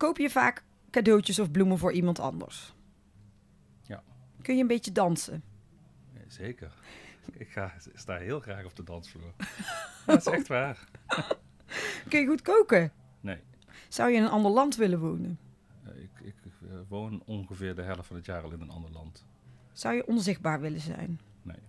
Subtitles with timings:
[0.00, 2.74] Koop je vaak cadeautjes of bloemen voor iemand anders?
[3.82, 4.02] Ja.
[4.42, 5.42] Kun je een beetje dansen?
[6.12, 6.72] Ja, zeker.
[7.32, 9.32] Ik ga, sta heel graag op de dansvloer.
[10.06, 10.88] dat is echt waar.
[12.08, 12.92] Kun je goed koken?
[13.20, 13.38] Nee.
[13.88, 15.38] Zou je in een ander land willen wonen?
[15.94, 19.26] Ik, ik eh, woon ongeveer de helft van het jaar al in een ander land.
[19.72, 21.20] Zou je onzichtbaar willen zijn?
[21.42, 21.62] Nee.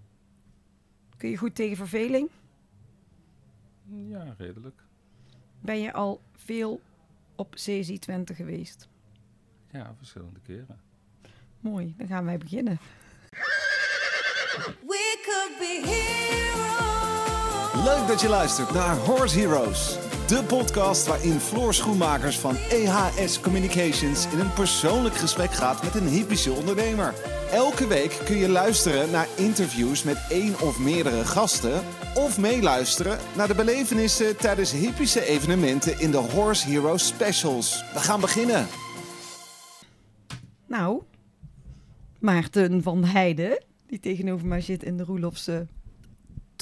[1.17, 2.29] Kun je goed tegen verveling?
[3.83, 4.83] Ja, redelijk.
[5.59, 6.81] Ben je al veel
[7.41, 8.87] op CZ Twente geweest?
[9.71, 10.79] Ja, verschillende keren.
[11.59, 12.79] Mooi, dan gaan wij beginnen.
[14.87, 17.85] We could be heroes.
[17.85, 20.00] Leuk dat je luistert naar Horse Heroes.
[20.31, 26.07] De podcast waarin Floor Schoenmakers van EHS Communications in een persoonlijk gesprek gaat met een
[26.07, 27.13] hypische ondernemer.
[27.51, 31.83] Elke week kun je luisteren naar interviews met één of meerdere gasten.
[32.15, 37.83] Of meeluisteren naar de belevenissen tijdens hypische evenementen in de Horse Heroes Specials.
[37.93, 38.67] We gaan beginnen.
[40.67, 41.01] Nou,
[42.19, 45.67] Maarten van Heijden, die tegenover mij zit in de Roelofse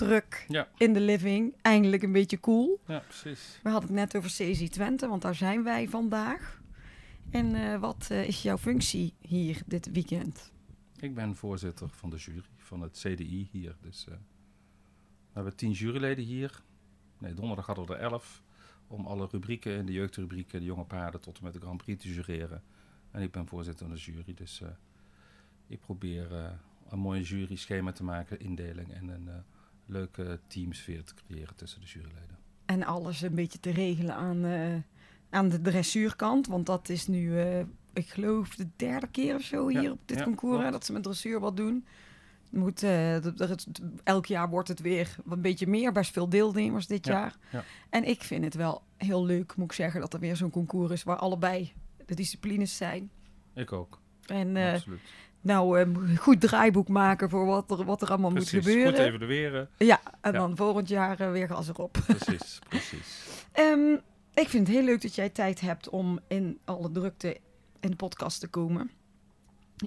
[0.05, 1.55] truck Ja, in de living.
[1.61, 2.79] Eindelijk een beetje cool.
[2.87, 3.59] ja precies.
[3.63, 6.61] We hadden het net over CZ Twente, want daar zijn wij vandaag.
[7.29, 10.51] En eh, wat eh, is jouw functie hier dit weekend?
[10.99, 13.75] Ik ben voorzitter van de jury van het CDI hier.
[13.81, 16.61] Dus eh, we hebben tien juryleden hier.
[17.17, 18.43] Nee, donderdag hadden we er elf.
[18.87, 22.01] Om alle rubrieken in de jeugdrubrieken, de jonge paarden tot en met de Grand Prix
[22.01, 22.63] te jureren.
[23.11, 24.33] En ik ben voorzitter van de jury.
[24.33, 24.69] Dus eh,
[25.67, 26.51] ik probeer eh,
[26.89, 29.35] een mooie jury schema te maken, indeling en een eh,
[29.89, 32.37] leuke teamsfeer te creëren tussen de juryleden.
[32.65, 34.75] En alles een beetje te regelen aan, eh,
[35.29, 36.47] aan de dressuurkant.
[36.47, 37.59] Want dat is nu, eh,
[37.93, 40.63] ik geloof, de derde keer of zo hier Ja, op dit ja, concours.
[40.63, 41.85] hè, dat ze met dressuur wat doen.
[42.51, 43.65] Moet, het-
[44.03, 45.91] elk jaar wordt het weer een beetje meer.
[45.91, 47.37] Best veel deelnemers dit Ja, jaar.
[47.51, 47.63] ja.
[47.89, 50.91] En ik vind het wel heel leuk, moet ik zeggen, dat er weer zo'n concours
[50.91, 51.73] is waar allebei
[52.05, 53.09] de disciplines zijn.
[53.53, 54.99] Ik ook, En absoluut.
[55.41, 58.93] Nou, eh, goed draaiboek maken voor wat er, wat er allemaal Precies, moet gebeuren.
[58.93, 59.69] goed evalueren.
[59.77, 60.37] Ja, en Ja.
[60.39, 61.97] dan volgend jaar eh, weer gas erop.
[62.07, 63.21] Precies, precies.
[63.51, 63.91] Ehm,
[64.33, 67.37] ik vind het heel leuk dat jij tijd hebt om in alle drukte
[67.79, 68.91] in de podcast te komen.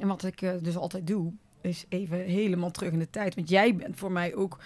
[0.01, 3.35] En wat ik eh, dus altijd doe, is even helemaal terug in de tijd.
[3.35, 4.59] Want jij bent voor mij ook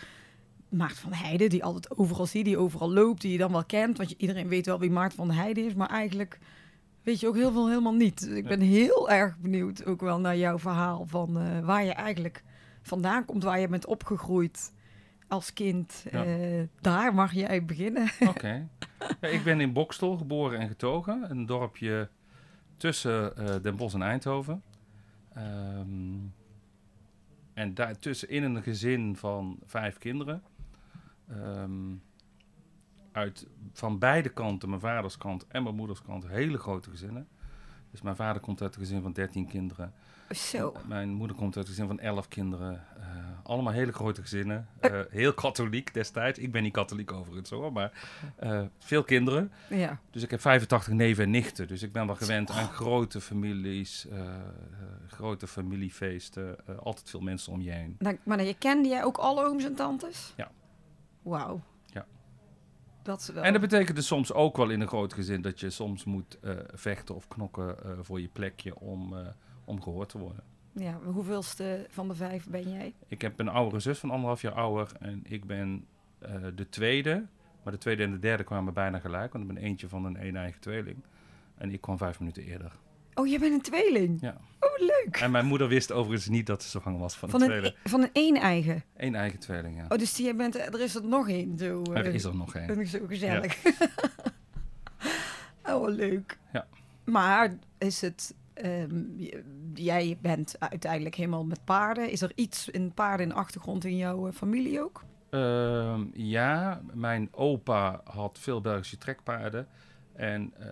[0.68, 3.96] Maarten van Heijden, die altijd overal ziet, die overal loopt, die je dan wel kent.
[3.98, 6.38] Want iedereen weet wel wie Maarten van Heijden is, maar eigenlijk
[7.06, 8.20] weet je ook heel veel helemaal niet.
[8.20, 11.92] Dus ik ben heel erg benieuwd ook wel naar jouw verhaal van eh, waar je
[11.92, 12.42] eigenlijk
[12.82, 14.72] vandaan komt, waar je bent opgegroeid
[15.28, 16.04] als kind.
[16.10, 16.24] Ja.
[16.24, 18.08] Eh, daar mag jij beginnen.
[18.28, 18.68] Oké.
[19.20, 21.30] Ja, ik ben in Bokstel geboren en getogen.
[21.30, 22.08] Een dorpje
[22.76, 24.62] tussen eh, Den Bosch en Eindhoven.
[25.32, 26.18] Ehm,
[27.54, 30.42] en daartussen in een gezin van vijf kinderen.
[31.28, 31.92] Ehm,
[33.16, 37.28] uit, van beide kanten, mijn vaders kant en mijn moeders kant, hele grote gezinnen.
[37.90, 39.92] Dus mijn vader komt uit een gezin van 13 kinderen.
[40.30, 40.74] Zo.
[40.86, 42.84] Mijn moeder komt uit een gezin van 11 kinderen.
[43.00, 43.06] Eh,
[43.42, 44.68] allemaal hele grote gezinnen.
[44.80, 46.38] Eh, heel katholiek destijds.
[46.38, 47.92] Ik ben niet katholiek overigens hoor, maar
[48.36, 49.52] eh, veel kinderen.
[49.68, 50.00] Ja.
[50.10, 51.68] Dus ik heb 85 neven en nichten.
[51.68, 54.06] Dus ik ben wel gewend aan grote families,
[55.06, 56.56] grote familiefeesten.
[56.82, 57.96] altijd veel mensen om je heen.
[57.98, 60.32] Maar dan, je kende jij ook alle ooms en tantes?
[60.36, 60.50] Ja.
[61.22, 61.60] Wauw.
[63.06, 63.42] Dat wel...
[63.42, 66.38] En dat betekent dus soms ook wel in een groot gezin dat je soms moet
[66.40, 69.26] eh, vechten of knokken eh, voor je plekje om, eh,
[69.64, 70.42] om gehoord te worden.
[70.72, 72.94] Ja, hoeveelste van de vijf ben jij?
[73.08, 75.86] Ik heb een oudere zus van anderhalf jaar ouder en ik ben
[76.54, 77.26] de tweede.
[77.62, 80.26] Maar de tweede en de derde kwamen bijna gelijk, want ik ben eentje van een
[80.26, 80.96] een-eigen tweeling.
[81.54, 82.72] En ik kwam vijf minuten eerder.
[83.18, 84.20] Oh, jij bent een tweeling?
[84.20, 84.36] Ja.
[84.60, 85.16] Oh, leuk.
[85.20, 87.80] En mijn moeder wist overigens niet dat ze zwanger was van, Van een een, tweeling.
[87.84, 88.84] van een één-eigen?
[88.96, 89.84] Een-eigen tweeling, ja.
[89.88, 91.58] Oh, dus die, jij bent, er is er nog één.
[91.58, 92.66] Zo, er eh, is er nog één.
[92.66, 93.56] Dat is zo gezellig.
[95.70, 96.38] oh, leuk.
[96.52, 96.66] Ja.
[97.04, 98.34] Maar is het...
[98.54, 99.02] ehm,
[99.74, 102.10] jij bent uiteindelijk helemaal met paarden.
[102.10, 105.04] Is er iets in paarden in de achtergrond in jouw eh, familie ook?
[105.30, 109.66] Ehm, ja, mijn opa had veel Belgische trekpaarden.
[110.16, 110.66] En eh,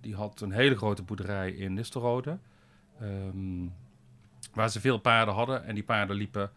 [0.00, 2.38] die had een hele grote boerderij in Nistelrode.
[3.00, 3.66] ehm,
[4.54, 5.64] waar ze veel paarden hadden.
[5.64, 6.50] En die paarden liepen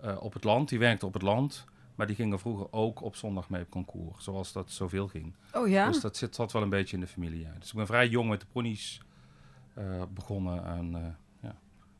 [0.00, 0.68] eh, op het land.
[0.68, 1.64] Die werkten op het land.
[1.94, 4.24] Maar die gingen vroeger ook op zondag mee op concours.
[4.24, 5.34] Zoals dat zoveel ging.
[5.52, 5.86] Oh ja?
[5.86, 7.40] Dus dat zit, zat wel een beetje in de familie.
[7.40, 7.52] Ja.
[7.58, 9.00] Dus ik ben vrij jong met de ponies
[9.74, 10.64] eh, begonnen.
[10.64, 11.56] En ja,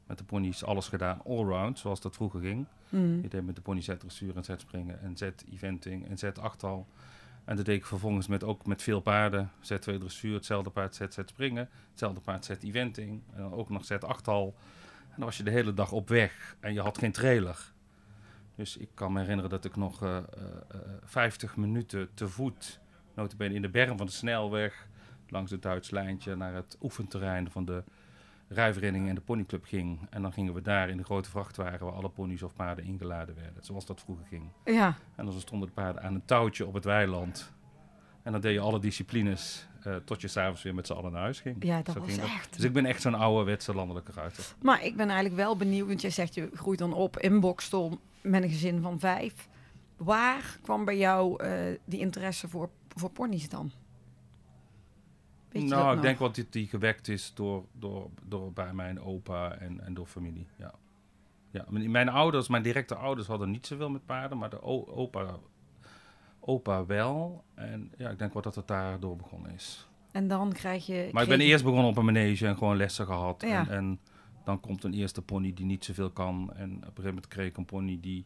[0.06, 1.20] met de ponies alles gedaan.
[1.24, 2.66] Allround, zoals dat vroeger ging.
[2.88, 3.20] Hmm.
[3.22, 6.86] Ik deed met de pony Z-dressuur en Z-springen en Z-eventing en Z-achtal.
[7.48, 9.50] En dat deed ik vervolgens met, ook met veel paarden.
[9.62, 13.22] Z2 dressuur, hetzelfde paard Z-Z-springen, hetzelfde paard Z-eventing.
[13.32, 14.54] En dan ook nog Z-achtal.
[15.02, 17.72] En dan was je de hele dag op weg en je had geen trailer.
[18.54, 20.22] Dus ik kan me herinneren dat ik nog eh, eh,
[20.68, 22.80] eh, 50 minuten te voet,
[23.14, 24.88] notabene in de berm van de snelweg,
[25.28, 27.84] langs het Duits lijntje naar het oefenterrein van de
[28.48, 30.00] rijvereniging en de ponyclub ging.
[30.10, 33.34] En dan gingen we daar in de grote vrachtwagen waar alle ponies of paarden ingeladen
[33.34, 33.64] werden.
[33.64, 34.44] Zoals dat vroeger ging.
[34.64, 37.52] Ja, En dan stonden de paarden aan een touwtje op het weiland.
[38.22, 41.20] En dan deed je alle disciplines eh, tot je s'avonds weer met z'n allen naar
[41.22, 41.64] huis ging.
[41.64, 42.30] ja dat Zo was ging dat.
[42.30, 42.54] echt.
[42.56, 44.44] Dus ik ben echt zo'n ouderwetse landelijke ruiter.
[44.62, 47.98] Maar ik ben eigenlijk wel benieuwd, want jij zegt je groeit dan op in Bokstel
[48.20, 49.48] met een gezin van vijf.
[49.96, 51.50] Waar kwam bij jou eh,
[51.84, 53.70] die interesse voor, voor ponies dan?
[55.52, 56.04] Weet nou, ik nog?
[56.04, 60.06] denk wel dat die gewekt is door, door, door bij mijn opa en, en door
[60.06, 60.46] familie.
[60.56, 60.74] Ja.
[61.50, 65.36] Ja, mijn ouders, mijn directe ouders hadden niet zoveel met paarden, maar de opa,
[66.40, 67.44] opa wel.
[67.54, 69.88] En ja, ik denk wel dat het daardoor begonnen is.
[70.12, 71.08] En dan krijg je...
[71.12, 73.42] Maar ik ben je- eerst begonnen op een manege en gewoon lessen gehad.
[73.42, 73.60] Ja.
[73.60, 74.00] En, en
[74.44, 76.50] dan komt een eerste pony die niet zoveel kan.
[76.54, 78.24] En op een gegeven moment kreeg ik een pony die,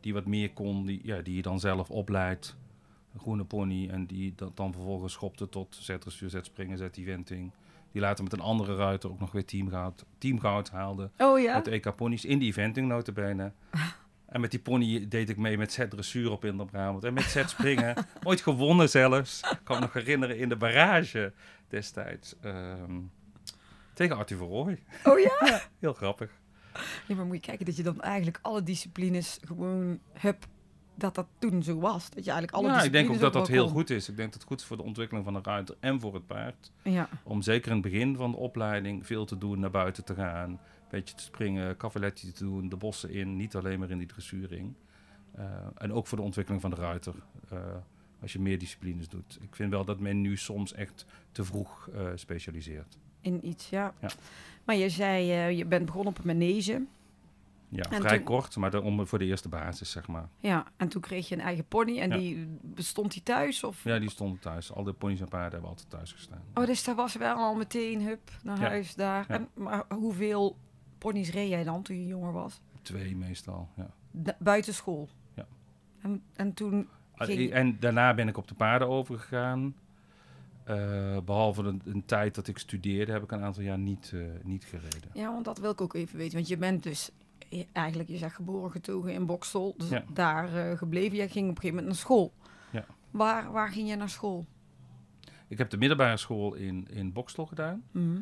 [0.00, 2.56] die wat meer kon, die, ja, die je dan zelf opleidt.
[3.18, 7.50] Groene pony en die dat dan vervolgens schopte tot Z-dressuur, Z-springen, Z-eventing.
[7.92, 11.10] Die later met een andere ruiter ook nog weer teamgoud, teamgoud haalde.
[11.18, 11.60] Oh ja?
[11.60, 13.52] De EK ponies in die eventing notabene.
[14.26, 17.04] En met die pony deed ik mee met Z-dressuur op in de Brabant.
[17.04, 17.94] En met Z-springen.
[18.24, 19.40] Ooit gewonnen zelfs.
[19.40, 21.32] Ik kan me nog herinneren in de barrage
[21.68, 22.34] destijds.
[22.40, 23.00] ehm,
[23.94, 24.82] tegen Arthur Verrooy.
[25.04, 25.60] Oh ja?
[25.80, 26.30] Heel grappig.
[27.06, 30.46] Ja, maar moet je kijken dat je dan eigenlijk alle disciplines gewoon hebt,
[30.96, 32.10] dat dat toen zo was.
[32.10, 33.72] Dat je eigenlijk alle ja, ik denk ook dat dat heel kon.
[33.72, 34.08] goed is.
[34.08, 36.26] Ik denk dat het goed is voor de ontwikkeling van de ruiter en voor het
[36.26, 36.70] paard.
[36.82, 40.14] Ja, Om zeker in het begin van de opleiding veel te doen, naar buiten te
[40.14, 40.50] gaan.
[40.50, 40.58] Een
[40.90, 43.36] beetje te springen, cavaletti te doen, de bossen in.
[43.36, 44.74] Niet alleen maar in die dressuring.
[45.32, 45.44] Eh,
[45.74, 47.14] en ook voor de ontwikkeling van de ruiter.
[47.50, 47.58] eh,
[48.20, 49.38] als je meer disciplines doet.
[49.40, 52.98] Ik vind wel dat men nu soms echt te vroeg eh, specialiseert.
[53.20, 53.94] in iets, ja.
[54.00, 54.08] Ja.
[54.64, 55.24] Maar je zei,
[55.56, 56.82] je bent begonnen op een manege.
[57.68, 60.28] Ja, En vrij toen- kort, maar om, voor de eerste basis, zeg maar.
[60.38, 61.98] Ja, en toen kreeg je een eigen pony.
[62.00, 62.16] En Ja.
[62.16, 63.64] die bestond die thuis?
[63.64, 63.84] Of?
[63.84, 64.72] Ja, die stonden thuis.
[64.72, 66.42] Al de ponies en paarden hebben altijd thuis gestaan.
[66.54, 68.66] Oh, dus daar was wel al meteen, hup, naar Ja.
[68.68, 69.24] huis daar.
[69.28, 69.34] Ja.
[69.34, 70.56] En, maar hoeveel
[70.98, 72.60] ponies reed jij dan toen je jonger was?
[72.82, 73.90] Twee meestal, ja.
[74.10, 75.08] Da- buiten school?
[75.34, 75.46] Ja.
[76.02, 77.52] En, en toen ging...
[77.52, 79.74] En daarna ben ik op de paarden overgegaan.
[80.64, 84.20] Eh, behalve een, een tijd dat ik studeerde, heb ik een aantal jaar niet, eh,
[84.42, 85.10] niet gereden.
[85.12, 86.34] Ja, want dat wil ik ook even weten.
[86.34, 87.10] Want je bent dus
[87.72, 89.74] eigenlijk, je zegt geboren getogen in Boksel.
[89.76, 90.04] Dus Ja.
[90.12, 91.16] daar eh, gebleven.
[91.16, 92.32] Jij ging op een gegeven moment naar school.
[92.72, 92.84] Ja.
[93.10, 94.46] Waar, waar ging je naar school?
[95.48, 97.82] Ik heb de middelbare school in, in Bokstel gedaan.
[97.92, 98.16] Mhm.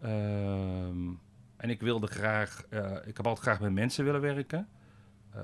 [0.00, 1.08] Ehm,
[1.56, 4.68] en ik wilde graag, eh, ik heb altijd graag met mensen willen werken.
[5.30, 5.42] Eh,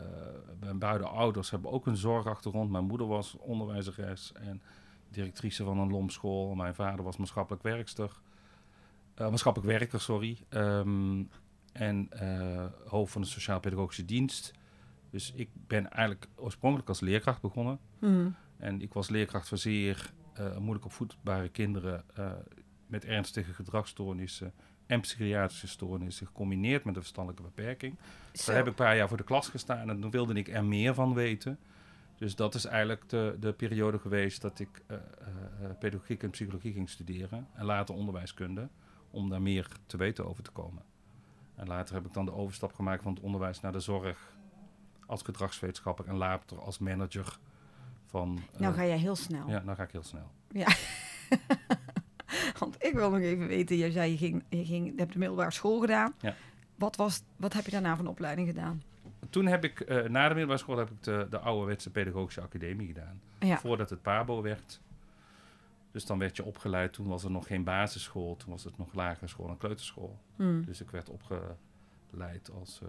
[0.61, 2.71] mijn beide ouders hebben ook een zorgachtergrond.
[2.71, 4.63] Mijn moeder was onderwijzeres en
[5.09, 6.55] directrice van een lomschool.
[6.55, 8.11] Mijn vader was maatschappelijk werkster.
[9.17, 10.39] maatschappelijk werker, sorry.
[10.49, 11.23] Ehm,
[11.79, 14.53] en eh, hoofd van de sociaal-pedagogische dienst.
[15.11, 17.79] Dus ik ben eigenlijk oorspronkelijk als leerkracht begonnen.
[17.99, 18.29] Mhm.
[18.57, 22.31] En ik was leerkracht voor zeer eh, moeilijk opvoedbare kinderen eh,
[22.87, 24.53] met ernstige gedragsstoornissen
[24.87, 27.97] en psychiatrische stoornissen, gecombineerd met een verstandelijke beperking.
[28.33, 28.47] Zo.
[28.47, 30.65] Daar heb ik een paar jaar voor de klas gestaan en toen wilde ik er
[30.65, 31.59] meer van weten.
[32.19, 34.83] Dus dat is eigenlijk de, de periode geweest dat ik
[35.79, 38.69] pedagogiek en psychologie ging studeren en later onderwijskunde,
[39.11, 40.83] om daar meer te weten over te komen.
[41.57, 44.35] En later heb ik dan de overstap gemaakt van het onderwijs naar de zorg
[45.07, 47.39] als gedragswetenschapper en later als manager
[48.07, 48.41] van...
[48.57, 49.49] Nou eh, ga jij heel snel.
[49.49, 50.31] ja, nou ga ik heel snel.
[52.59, 55.19] Want ik wil nog even weten, je zei je, ging, je, ging, je hebt de
[55.19, 56.15] middelbare school gedaan.
[56.21, 56.35] Ja.
[56.75, 58.83] Wat, was, wat heb je daarna een opleiding gedaan?
[59.31, 62.87] Toen heb ik, eh, na de middelbare school, heb ik de, de ouderwetse pedagogische academie
[62.87, 63.21] gedaan.
[63.39, 63.59] Ja.
[63.59, 64.81] Voordat het PABO werd.
[65.97, 66.93] Dus dan werd je opgeleid.
[66.93, 68.37] Toen was er nog geen basisschool.
[68.37, 70.19] Toen was het nog lagere school en kleuterschool.
[70.37, 70.65] Hmm.
[70.65, 72.81] Dus ik werd opgeleid als...
[72.83, 72.89] eh,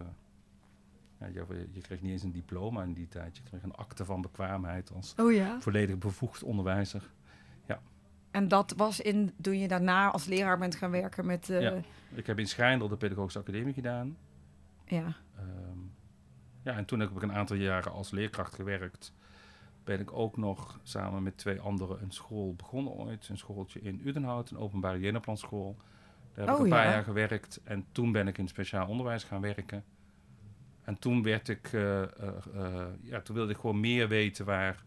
[1.19, 3.37] ja, je, je kreeg niet eens een diploma in die tijd.
[3.37, 5.61] Je kreeg een akte van bekwaamheid als Oh ja.
[5.61, 7.09] volledig bevoegd onderwijzer.
[8.31, 11.47] En dat was in, toen je daarna als leraar bent gaan werken met...
[11.47, 11.59] Ja.
[11.59, 11.81] ja.
[12.09, 14.17] Ik heb in Schijndel de pedagogische academie gedaan.
[14.85, 15.15] Ja.
[15.35, 15.79] Ehm,
[16.63, 19.13] ja, en toen heb ik een aantal jaren als leerkracht gewerkt.
[19.87, 23.27] Ben ik ook nog samen met twee anderen een school begonnen ooit.
[23.29, 25.75] Een schooltje in Udenhout, een openbare Jeneplanschool.
[26.33, 26.91] Daar heb Oh, ik een paar ja.
[26.91, 27.61] jaar gewerkt.
[27.63, 29.83] En toen ben ik in speciaal onderwijs gaan werken.
[30.83, 32.09] En toen werd ik, eh, eh,
[32.53, 34.83] eh, ja, toen wilde ik gewoon meer weten waar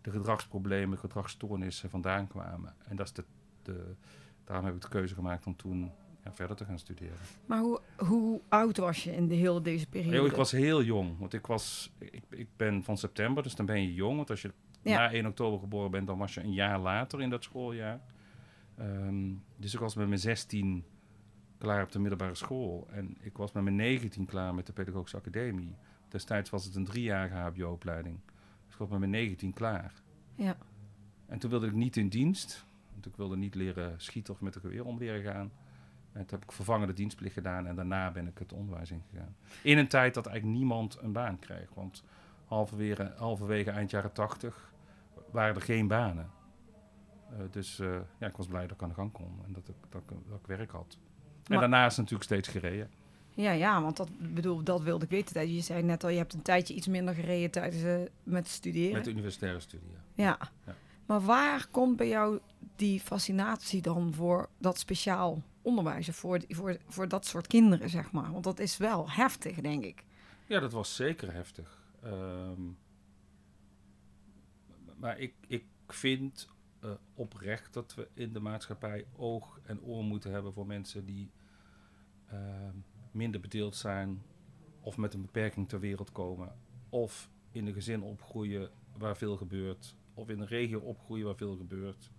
[0.00, 2.74] de gedragsproblemen, gedragsstoornissen vandaan kwamen.
[2.88, 3.24] En dat is de,
[3.62, 3.94] de,
[4.44, 5.92] daarom heb ik de keuze gemaakt om toen
[6.34, 7.16] verder te gaan studeren.
[7.46, 10.28] Maar hoe, hoe oud was je in de hele deze periode?
[10.28, 13.82] Ik was heel jong, want ik, was, ik, ik ben van september, dus dan ben
[13.82, 14.16] je jong.
[14.16, 14.98] Want als je Ja.
[14.98, 18.00] na 1 oktober geboren bent, dan was je een jaar later in dat schooljaar.
[18.76, 20.84] Ehm, dus ik was met mijn 16
[21.58, 22.88] klaar op de middelbare school.
[22.90, 25.74] En ik was met mijn 19 klaar met de pedagogische academie.
[26.08, 28.18] Destijds was het een driejarige hbo-opleiding.
[28.64, 29.92] Dus ik was met mijn 19 klaar.
[30.34, 30.56] Ja.
[31.26, 32.64] En toen wilde ik niet in dienst.
[32.92, 35.50] Want ik wilde niet leren schieten of met een geweer om leren gaan.
[36.12, 39.36] En toen heb ik vervangende dienstplicht gedaan en daarna ben ik het onderwijs ingegaan.
[39.62, 41.68] In een tijd dat eigenlijk niemand een baan kreeg.
[41.74, 42.04] Want
[42.44, 44.72] halverwege, halverwege eind jaren tachtig
[45.30, 46.30] waren er geen banen.
[47.30, 49.68] Eh, dus eh, ja, ik was blij dat ik aan de gang kon en dat
[49.68, 50.98] ik, dat ik, dat ik werk had.
[51.46, 52.90] En daarna is het natuurlijk steeds gereden.
[53.34, 55.54] Ja, ja, want dat, bedoel, dat wilde ik weten.
[55.54, 58.92] Je zei net al, je hebt een tijdje iets minder gereden tijdens eh, met studeren.
[58.92, 59.88] Met de universitaire studie.
[59.90, 59.98] ja.
[60.14, 60.38] Ja.
[60.66, 60.74] Ja.
[61.06, 62.38] Maar waar komt bij jou
[62.76, 66.08] die fascinatie dan voor dat speciaal onderwijs?
[66.08, 68.32] Voor, voor, voor dat soort kinderen, zeg maar?
[68.32, 70.04] Want dat is wel heftig, denk ik.
[70.46, 71.82] Ja, dat was zeker heftig.
[72.02, 72.62] Ehm,
[74.96, 76.48] maar ik, ik vind
[76.80, 81.30] eh, oprecht dat we in de maatschappij oog en oor moeten hebben voor mensen die
[82.26, 82.76] ehm,
[83.10, 84.22] minder bedeeld zijn
[84.80, 86.56] of met een beperking ter wereld komen
[86.88, 91.56] of in een gezin opgroeien waar veel gebeurt of in een regio opgroeien waar veel
[91.56, 92.10] gebeurt.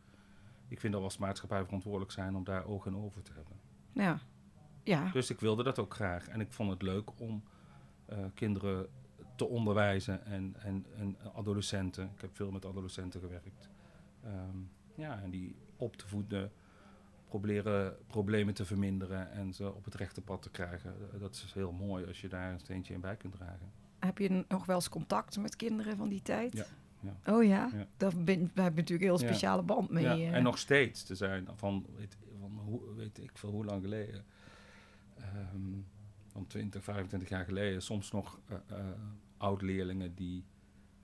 [0.72, 3.32] Ik vind dat we als maatschappij verantwoordelijk zijn om daar oog en oor voor te
[3.34, 3.60] hebben.
[3.94, 4.20] Ja.
[4.84, 5.12] Ja.
[5.12, 6.28] Dus ik wilde dat ook graag.
[6.28, 7.44] En ik vond het leuk om
[8.06, 8.88] eh, kinderen
[9.36, 12.10] te onderwijzen en, en, en adolescenten.
[12.16, 13.70] Ik heb veel met adolescenten gewerkt.
[14.24, 14.58] Ehm,
[14.96, 16.51] ja, en die op te voeden,
[17.28, 20.96] proberen problemen te verminderen en ze op het rechte pad te krijgen.
[21.13, 23.72] Eh, Dat is heel mooi als je daar een steentje in bij kunt dragen.
[24.00, 26.54] Heb je nog wel eens contact met kinderen van die tijd?
[26.54, 26.66] Ja,
[27.25, 27.70] Oh ja?
[27.74, 27.88] Ja.
[27.98, 29.27] Daar ben, daar heb je natuurlijk een heel Ja.
[29.27, 30.03] speciale band mee.
[30.03, 30.34] ja, eh.
[30.34, 34.24] en nog steeds te zijn van, weet, van hoe, weet ik veel hoe lang geleden.
[35.17, 35.79] Ehm,
[36.27, 37.81] van 20, 25 jaar geleden.
[37.81, 38.86] Soms nog eh, eh,
[39.38, 40.43] oud-leerlingen die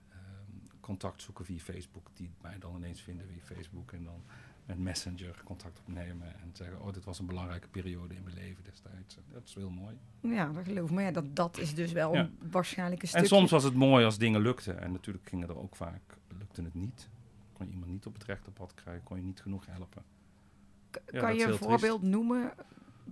[0.08, 2.10] ehm, contact zoeken via Facebook.
[2.14, 3.92] Die mij dan ineens vinden via Facebook.
[3.92, 4.22] En dan
[4.68, 6.26] met Messenger contact opnemen.
[6.40, 9.16] En zeggen, oh, dit was een belangrijke periode in mijn leven destijds.
[9.16, 9.96] En Dat is heel mooi.
[10.20, 10.94] Ja, dat geloof ik.
[10.94, 12.30] Maar ja, dat, dat is dus wel Ja.
[12.50, 13.36] waarschijnlijk een En stukje...
[13.36, 14.80] soms was het mooi als dingen lukten.
[14.80, 16.02] En natuurlijk gingen er ook vaak,
[16.38, 17.08] lukte het niet.
[17.52, 19.02] Kon je iemand niet op het rechte pad krijgen.
[19.04, 20.02] Kon je niet genoeg helpen.
[20.90, 22.52] K- Ja, kan je een voorbeeld noemen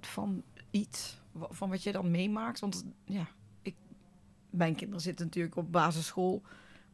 [0.00, 2.60] van iets van wat je dan meemaakt?
[2.60, 3.26] Want ja,
[3.62, 3.74] ik,
[4.50, 6.42] mijn kinderen zitten natuurlijk op basisschool,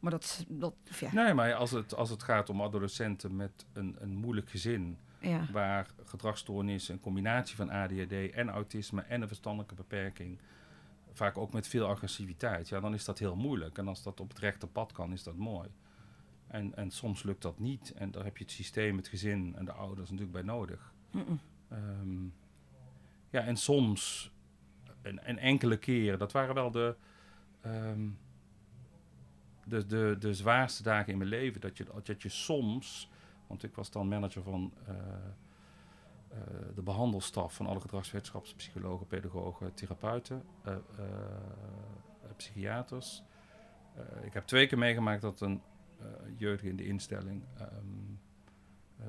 [0.03, 3.95] maar dat, dat ja, Nee, maar als het, als het gaat om adolescenten met een,
[3.99, 9.75] een moeilijk gezin, ja, waar gedragsstoornis, een combinatie van ADHD en autisme en een verstandelijke
[9.75, 10.39] beperking,
[11.11, 13.77] vaak ook met veel agressiviteit, ja, dan is dat heel moeilijk.
[13.77, 15.69] En als dat op het rechte pad kan, is dat mooi.
[16.47, 17.93] En, en soms lukt dat niet.
[17.93, 20.93] En daar heb je het systeem, het gezin en de ouders natuurlijk bij nodig.
[21.69, 22.23] Ehm,
[23.29, 24.31] ja, en soms,
[25.01, 26.95] een, een enkele keer, dat waren wel de,
[27.61, 28.09] ehm,
[29.65, 31.61] de, de, de zwaarste dagen in mijn leven.
[31.61, 33.09] Dat je, dat je soms,
[33.47, 34.95] want ik was dan manager van eh,
[36.29, 36.37] eh,
[36.75, 40.75] de behandelstaf van alle gedragswetenschappers, psychologen, pedagogen, therapeuten, eh,
[42.37, 43.23] psychiaters.
[44.23, 45.61] Ik heb twee keer meegemaakt dat een
[46.37, 47.67] jeugdige in de instelling eh,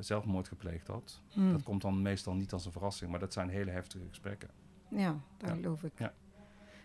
[0.01, 1.21] zelfmoord gepleegd had.
[1.29, 1.51] Hm.
[1.53, 4.49] Dat komt dan meestal niet als een verrassing, maar dat zijn hele heftige gesprekken.
[4.89, 5.55] ja, dat Ja.
[5.55, 5.93] geloof ik.
[5.99, 6.13] Ja.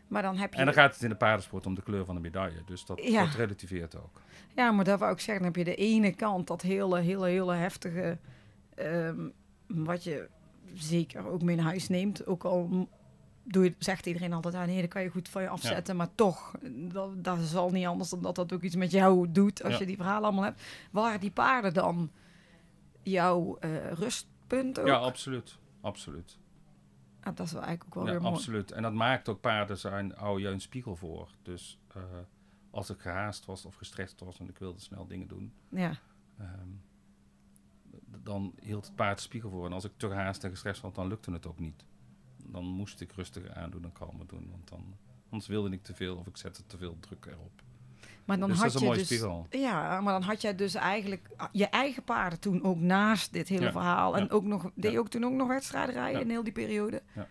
[0.10, 2.16] Maar dan heb je, En dan gaat het in de paardensport om de kleur van
[2.16, 2.62] de medaille.
[2.66, 3.26] Dus dat, Ja.
[3.26, 4.22] dat relativeert ook.
[4.56, 7.28] ja, maar daar wou ik zeggen, dan heb je de ene kant dat hele, hele,
[7.28, 8.18] hele heftige,
[8.76, 9.30] ehm,
[9.68, 10.30] wat je
[10.74, 12.88] zeker ook mee naar huis neemt, ook al
[13.44, 16.16] doe je, zegt iedereen altijd, ah, nee, dat kan je goed van je afzetten, maar
[16.16, 19.64] toch, dat, dat is al niet anders dan dat dat ook iets met jou doet
[19.64, 19.80] als Ja.
[19.80, 20.62] je die verhalen allemaal hebt.
[20.92, 22.12] Waren die paarden dan
[23.04, 24.88] jouw eh, rustpunt ook?
[24.88, 25.58] Ja, absoluut.
[25.82, 26.38] Absoluut.
[27.24, 28.34] Ah, dat is wel eigenlijk ook wel Ja, weer mooi.
[28.36, 28.72] absoluut.
[28.72, 31.30] En dat maakt ook paarden zijn, hou je een spiegel voor.
[31.42, 32.04] Dus eh,
[32.72, 35.92] als ik gehaast was of gestrest was en ik wilde snel dingen doen, Ja,
[36.38, 36.68] ehm,
[38.24, 39.66] dan hield het paard de spiegel voor.
[39.66, 41.86] En als ik te gehaast en gestrest was, dan lukte het ook niet.
[42.46, 44.48] Dan moest ik rustiger aandoen en kalmer doen.
[44.50, 44.96] Want dan,
[45.30, 47.62] anders wilde ik te veel of ik zette te veel druk erop.
[48.30, 49.08] Maar dan dus had dat is een je mooie dus...
[49.08, 49.48] spiegel.
[49.50, 53.48] Ja, maar dan had jij dus eigenlijk ah, je eigen paarden toen ook naast dit
[53.48, 54.18] hele Ja, verhaal.
[54.18, 54.30] En ja.
[54.30, 57.02] ook nog, deed je ook toen ook nog wedstrijden rijden in heel die periode?
[57.16, 57.28] Ja.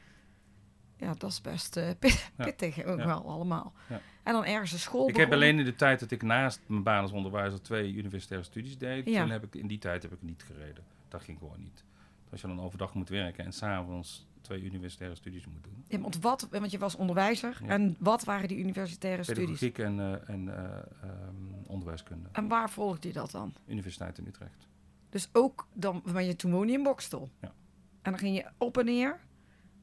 [0.97, 3.73] Ja, dat is best eh, pit- pittig ook wel allemaal.
[3.89, 4.01] Ja.
[4.23, 6.83] En dan ergens een school Ik heb alleen in de tijd dat ik naast mijn
[6.83, 9.09] baan als onderwijzer twee universitaire studies deed.
[9.09, 9.21] Ja.
[9.21, 10.85] Toen heb ik, in die tijd heb ik niet gereden.
[11.09, 11.85] Dat ging gewoon niet.
[12.31, 15.85] Als je dan overdag moet werken en s'avonds twee universitaire studies moet doen.
[15.89, 17.59] Ja, want, wat, want je was onderwijzer.
[17.63, 17.69] Ja.
[17.69, 19.45] En wat waren die universitaire studies?
[19.45, 20.65] Pedagogiek en, eh, en eh,
[21.03, 21.35] ehm,
[21.67, 22.29] onderwijskunde.
[22.33, 23.55] En waar volgde je dat dan?
[23.67, 24.69] Universiteit in Utrecht.
[25.09, 27.29] Dus ook dan, want je toen woonde je in Bokstel.
[27.41, 27.53] Ja.
[28.03, 29.21] En dan ging je op en neer.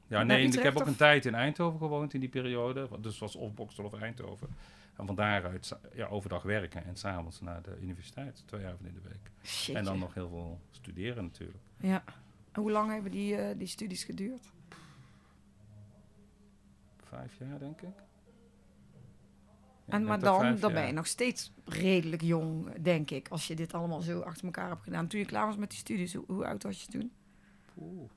[0.07, 2.87] Ja, nee, ik heb ook een tijd in Eindhoven gewoond in die periode.
[2.99, 4.47] Dus het was of Bokstel of Eindhoven.
[4.95, 8.43] En van daaruit ja, overdag werken en s'avonds naar de universiteit.
[8.45, 9.31] Twee avonden in de week.
[9.43, 9.75] Shit.
[9.75, 11.63] En dan nog heel veel studeren natuurlijk.
[11.77, 12.03] Ja.
[12.51, 14.53] En hoe lang hebben die, eh, die studies geduurd?
[17.15, 18.03] Vijf jaar, denk ik.
[19.85, 23.27] En, maar dan, vijf dan ben je nog steeds redelijk jong, denk ik.
[23.27, 25.07] Als je dit allemaal zo achter elkaar hebt gedaan.
[25.07, 27.11] Toen je klaar was met die studies, hoe, hoe oud was je toen?
[27.77, 28.09] Oeh.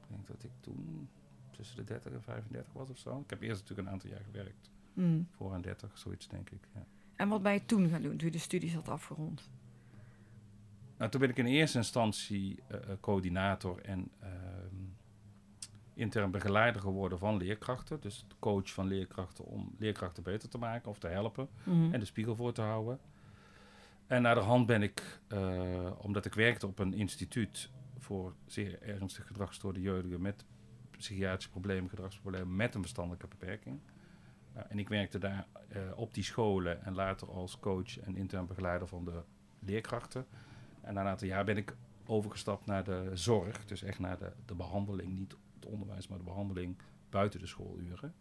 [0.00, 1.08] Ik denk dat ik toen
[1.50, 3.20] tussen de 30 en 35 was of zo.
[3.20, 4.70] Ik heb eerst natuurlijk een aantal jaar gewerkt.
[4.94, 5.28] Hmm.
[5.30, 6.68] Voor aan 30, zoiets denk ik.
[6.74, 6.86] Ja.
[7.16, 9.50] En wat ben je toen gaan doen, toen je de studies had afgerond?
[10.96, 14.85] Nou, toen ben ik in eerste instantie eh, eh, coördinator en ehm,
[15.96, 18.00] intern begeleider geworden van leerkrachten.
[18.00, 21.48] Dus coach van leerkrachten om leerkrachten beter te maken of te helpen.
[21.64, 21.92] Mhm.
[21.92, 23.00] en de spiegel voor te houden.
[24.06, 28.82] En naar de hand ben ik, eh, omdat ik werkte op een instituut voor zeer
[28.82, 30.44] ernstig gedragsstoorde jeugdigen met
[30.90, 33.80] psychiatrische problemen, gedragsproblemen met een verstandelijke beperking.
[34.56, 38.46] Uh, en ik werkte daar eh, op die scholen en later als coach en intern
[38.46, 39.22] begeleider van de
[39.58, 40.26] leerkrachten.
[40.80, 41.76] En na een aantal jaar ben ik
[42.06, 46.24] overgestapt naar de zorg, dus echt naar de, de behandeling, niet het onderwijs, maar de
[46.24, 46.76] behandeling
[47.10, 48.14] buiten de schooluren.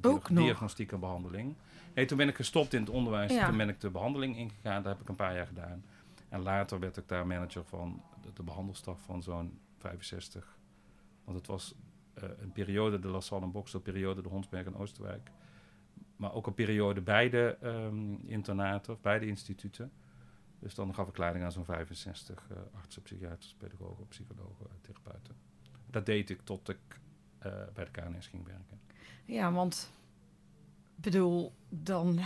[0.00, 0.44] De Ook nog?
[0.44, 1.54] diagnostiek en behandeling.
[1.94, 3.32] Nee, toen ben ik gestopt in het onderwijs.
[3.32, 3.46] Ja.
[3.46, 4.82] Toen ben ik de behandeling ingegaan.
[4.82, 5.84] Dat heb ik een paar jaar gedaan.
[6.28, 10.56] En later werd ik daar manager van de, de behandelstaf van zo'n 65.
[11.24, 11.74] Want het was
[12.14, 15.30] eh, een periode, de Lassalle en Boksel periode, de Hondsberg en Oosterwijk.
[16.16, 19.92] Maar ook een periode bij de ehm, internaten, of bij de instituten.
[20.58, 25.47] Dus dan gaf ik leiding aan zo'n 65 eh, artsen, psychiaters, pedagogen, psychologen, therapeuten.
[25.90, 26.78] Dat deed ik tot ik
[27.38, 28.80] eh, bij de KNS ging werken.
[29.24, 29.92] Ja, want
[30.96, 32.20] ik bedoel, dan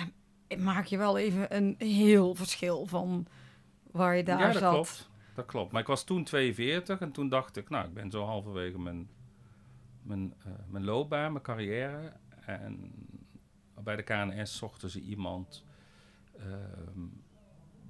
[0.59, 3.26] maak je wel even een heel verschil van
[3.90, 4.73] waar je daar ja, dat zat.
[4.73, 5.11] klopt.
[5.35, 5.73] Dat klopt.
[5.73, 9.09] Maar ik was toen 42 en toen dacht ik, nou, ik ben zo halverwege mijn,
[10.02, 12.12] mijn, eh, mijn loopbaan, mijn carrière.
[12.47, 12.92] En
[13.83, 15.64] bij de KNS zochten ze iemand
[16.38, 17.07] ehm,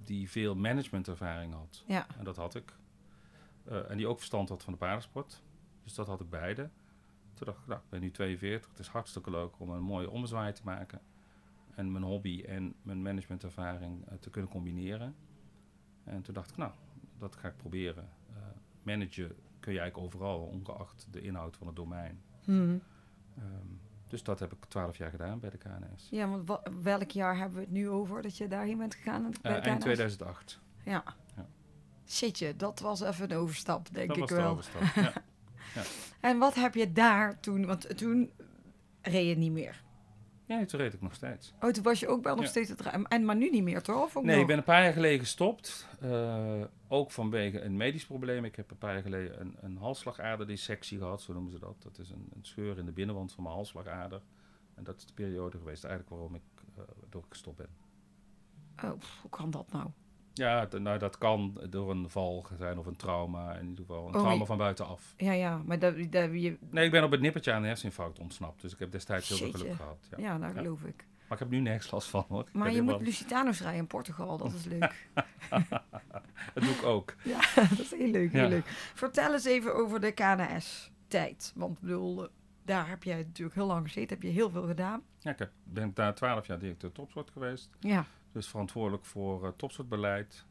[0.04, 1.82] die veel managementervaring had.
[1.86, 2.72] Ja, En dat had ik.
[3.64, 5.42] Eh, en die ook verstand had van de paardensport.
[5.84, 6.70] Dus dat had ik beide.
[7.34, 8.70] Toen dacht ik, nou, ik ben nu 42.
[8.70, 11.00] Het is hartstikke leuk om een mooie ommezwaai te maken.
[11.74, 15.14] En mijn hobby en mijn managementervaring eh, te kunnen combineren.
[16.04, 16.72] En toen dacht ik, nou,
[17.18, 18.08] dat ga ik proberen.
[18.30, 18.36] Eh
[18.82, 22.22] managen kun je eigenlijk overal, ongeacht de inhoud van het domein.
[22.44, 22.76] Hm.
[23.38, 23.66] Ehm,
[24.08, 26.08] dus dat heb ik 12 jaar gedaan bij de KNS.
[26.10, 29.22] ja want wa- welk jaar hebben we het nu over dat je daarheen bent gegaan?
[29.22, 29.82] bij de Eh, eind KNS?
[29.84, 30.60] 2008.
[30.84, 31.02] Ja.
[31.36, 31.46] Ja.
[32.06, 34.50] Shitje, dat was even een overstap, denk dat ik was de wel.
[34.50, 34.82] overstap.
[34.94, 35.12] Ja.
[36.20, 38.30] En wat heb je daar toen, want toen
[39.02, 39.82] reed je niet meer.
[40.46, 41.52] ja, toen reed ik nog steeds.
[41.60, 42.50] Oh, toen was je ook wel nog Ja.
[42.50, 42.80] steeds het.
[43.08, 44.02] En maar nu niet meer, toch?
[44.02, 44.40] Of ook Nee, nog?
[44.42, 45.88] ik ben een paar jaar geleden gestopt.
[46.00, 48.44] eh, ook vanwege een medisch probleem.
[48.44, 51.82] Ik heb een paar jaar geleden een, een halsslagaderdissectie gehad, zo noemen ze dat.
[51.82, 54.20] Dat is een, een scheur in de binnenwand van mijn halsslagader.
[54.74, 56.42] En dat is de periode geweest eigenlijk waarom ik,
[56.76, 57.68] eh door gestopt ben.
[58.84, 59.90] Oh, hoe kan dat nou?
[60.34, 63.54] Ja, nou, dat kan door een val zijn of een trauma.
[63.54, 65.14] In ieder geval een Oh, trauma je- van buitenaf.
[65.16, 68.18] Ja, ja, maar dat, dat, je, Nee, ik ben op het nippertje aan een herseninfarct
[68.18, 68.60] ontsnapt.
[68.62, 70.08] Dus ik heb destijds heel veel geluk gehad.
[70.10, 70.16] Ja.
[70.18, 70.60] ja, dat Ja.
[70.60, 71.06] geloof ik.
[71.28, 72.48] Maar ik heb nu nergens last van hoor.
[72.52, 75.08] Maar je moet Lusitanos rijden in Portugal, dat is leuk.
[76.54, 77.14] Dat doe ik ook.
[77.24, 78.48] ja, dat is heel leuk, heel Ja.
[78.48, 78.66] leuk.
[78.94, 81.52] Vertel eens even over de KNS-tijd.
[81.56, 82.28] Want ik bedoel, eh,
[82.64, 85.02] daar heb jij natuurlijk heel lang gezeten, heb je heel veel gedaan.
[85.18, 87.70] Ja, ik heb, ben daar 12 jaar directeur topsport geweest.
[87.80, 90.44] Ja, Dus verantwoordelijk voor eh, topsportbeleid.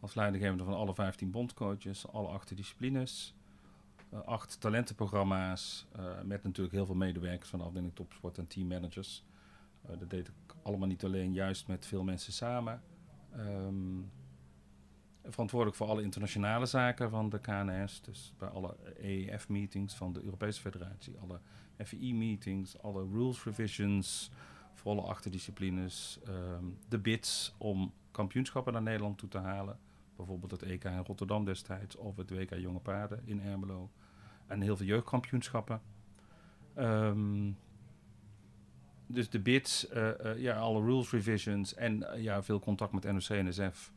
[0.00, 3.34] Als leidinggevende van alle 15 bondcoaches, alle acht disciplines.
[4.10, 5.86] eh, acht talentenprogramma's.
[5.92, 9.24] eh, met natuurlijk heel veel medewerkers van de afdeling topsport en teammanagers.
[9.98, 12.82] Dat deed ik allemaal niet alleen, juist met veel mensen samen.
[13.32, 14.00] Ehm,
[15.24, 18.00] verantwoordelijk voor alle internationale zaken van de KNS.
[18.02, 21.18] Dus bij alle EEF-meetings van de Europese Federatie.
[21.18, 21.40] Alle
[21.84, 24.30] FI-meetings, alle rules revisions
[24.74, 26.18] voor alle achterdisciplines.
[26.24, 29.78] ehm de bids om kampioenschappen naar Nederland toe te halen.
[30.16, 33.90] Bijvoorbeeld het EK in Rotterdam destijds of het WK Jonge Paarden in Ermelo.
[34.46, 35.80] En heel veel jeugdkampioenschappen.
[36.74, 37.50] Ehm,
[39.06, 43.04] dus de bids, eh, eh, ja, alle rules revisions en eh, ja, veel contact met
[43.04, 43.92] NOC en NSF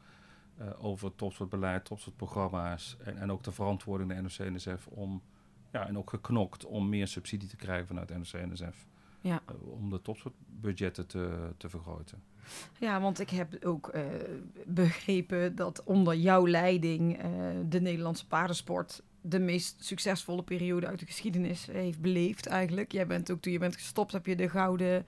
[0.77, 5.21] over topsportbeleid, topsportprogramma's en, en ook de verantwoording de NOC en NSF om,
[5.71, 8.87] ja, en ook geknokt om meer subsidie te krijgen vanuit NOC en NSF.
[9.21, 9.41] Ja.
[9.47, 12.21] eh, om de topsportbudgetten te, te vergroten.
[12.79, 14.03] ja want ik heb ook eh,
[14.65, 17.29] begrepen dat onder jouw leiding eh,
[17.69, 22.91] de Nederlandse paardensport de meest succesvolle periode uit de geschiedenis heeft beleefd eigenlijk.
[22.91, 25.05] Jij bent ook toen je bent gestopt, heb je de gouden,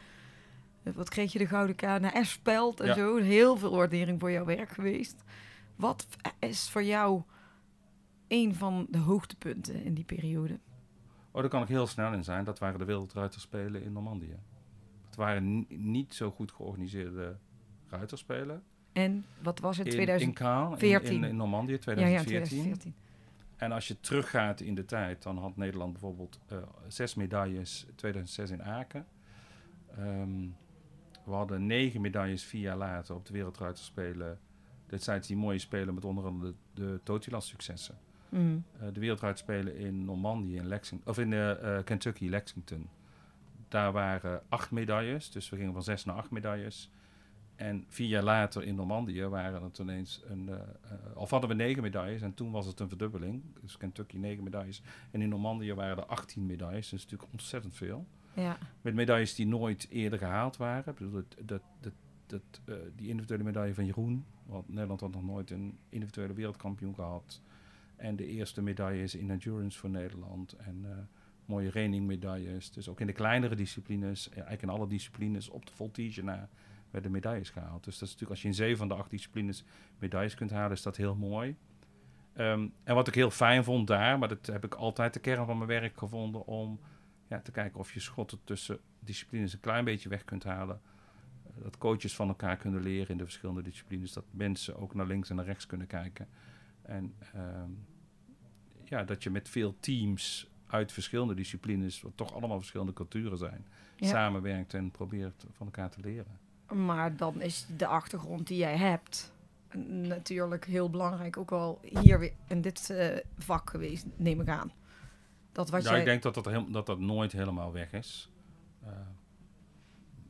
[0.84, 2.94] wat kreeg je de gouden KNS-speld en Ja.
[2.94, 3.16] zo.
[3.18, 5.24] Heel veel waardering voor jouw werk geweest.
[5.76, 6.08] Wat
[6.40, 7.22] is voor jou
[8.28, 10.60] een van de hoogtepunten in die periode?
[11.40, 12.44] Oh, daar kan ik heel snel in zijn.
[12.44, 14.36] Dat waren de Wereldruiterspelen in Normandië.
[15.06, 17.38] Het waren ni- niet zo goed georganiseerde
[17.90, 18.64] ruiterspelen.
[18.92, 20.40] En wat was het, In, 2000?
[20.40, 21.14] in in, 14.
[21.14, 22.24] in, in Normandië, ja, ja, 2014.
[22.24, 22.94] 2014.
[23.56, 28.50] En als je teruggaat in de tijd, dan had Nederland bijvoorbeeld eh, zes medailles 2006
[28.50, 29.06] in Aken.
[29.98, 30.48] Ehm,
[31.26, 34.40] we hadden negen medailles vier jaar later op de Wereldruiterspelen.
[34.86, 37.98] Destijds die mooie spelen met onder andere de, de Totilas successen.
[38.30, 38.64] Mm.
[38.80, 42.90] Eh, de Wereldruiterspelen in Normandië, in Lexington, of in eh, Kentucky, Lexington.
[43.68, 46.92] Daar waren acht medailles, dus we gingen van zes naar acht medailles.
[47.56, 50.50] En vier jaar later in Normandië waren het ineens een.
[51.14, 53.44] of hadden we negen medailles en toen was het een verdubbeling.
[53.62, 54.82] Dus Kentucky negen medailles.
[55.12, 58.06] En in Normandië waren er 18 medailles, dus natuurlijk ontzettend veel.
[58.34, 58.58] Ja.
[58.82, 60.94] Met medailles die nooit eerder gehaald waren.
[60.94, 61.94] Ik bedoel, dat, dat,
[62.26, 64.26] dat, dat, die individuele medaille van Jeroen.
[64.46, 67.42] Want Nederland had nog nooit een individuele wereldkampioen gehad.
[68.00, 70.54] En de eerste medailles in endurance voor Nederland.
[70.54, 70.98] En eh,
[71.46, 72.72] mooie reining-medailles.
[72.72, 76.50] Dus ook in de kleinere disciplines, eh, eigenlijk in alle disciplines, op de voltige na
[76.92, 77.84] werden medailles gehaald.
[77.84, 79.64] Dus dat is natuurlijk, als je in zeven van de acht disciplines
[80.00, 81.56] medailles kunt halen, is dat heel mooi.
[82.34, 85.46] Ehm, en wat ik heel fijn vond daar, maar dat heb ik altijd de kern
[85.46, 86.80] van mijn werk gevonden, om
[87.28, 90.82] ja, te kijken of je schotten tussen disciplines een klein beetje weg kunt halen.
[91.44, 94.14] Eh, Dat coaches van elkaar kunnen leren in de verschillende disciplines.
[94.14, 96.28] Dat mensen ook naar links en naar rechts kunnen kijken.
[96.90, 97.70] En ehm,
[98.84, 103.68] ja, dat je met veel teams uit verschillende disciplines, wat toch allemaal verschillende culturen zijn,
[103.96, 104.08] Ja.
[104.08, 106.40] samenwerkt en probeert van elkaar te leren.
[106.74, 109.34] Maar dan is de achtergrond die jij hebt
[109.88, 111.38] natuurlijk heel belangrijk.
[111.38, 114.72] Ook wel hier weer in dit eh, vak geweest, neem ik aan.
[115.52, 116.00] Dat wat ja, jij...
[116.00, 118.30] ik denk dat dat, heel, dat dat nooit helemaal weg is.
[118.84, 118.92] Eh,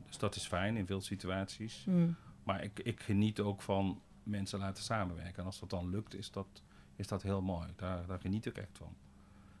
[0.06, 1.84] dus dat is fijn in veel situaties.
[1.84, 2.16] Hmm.
[2.42, 5.36] Maar ik, ik geniet ook van mensen laten samenwerken.
[5.38, 6.62] En als dat dan lukt, is dat,
[6.96, 7.68] is dat heel mooi.
[7.76, 8.94] Daar, daar geniet ik echt van.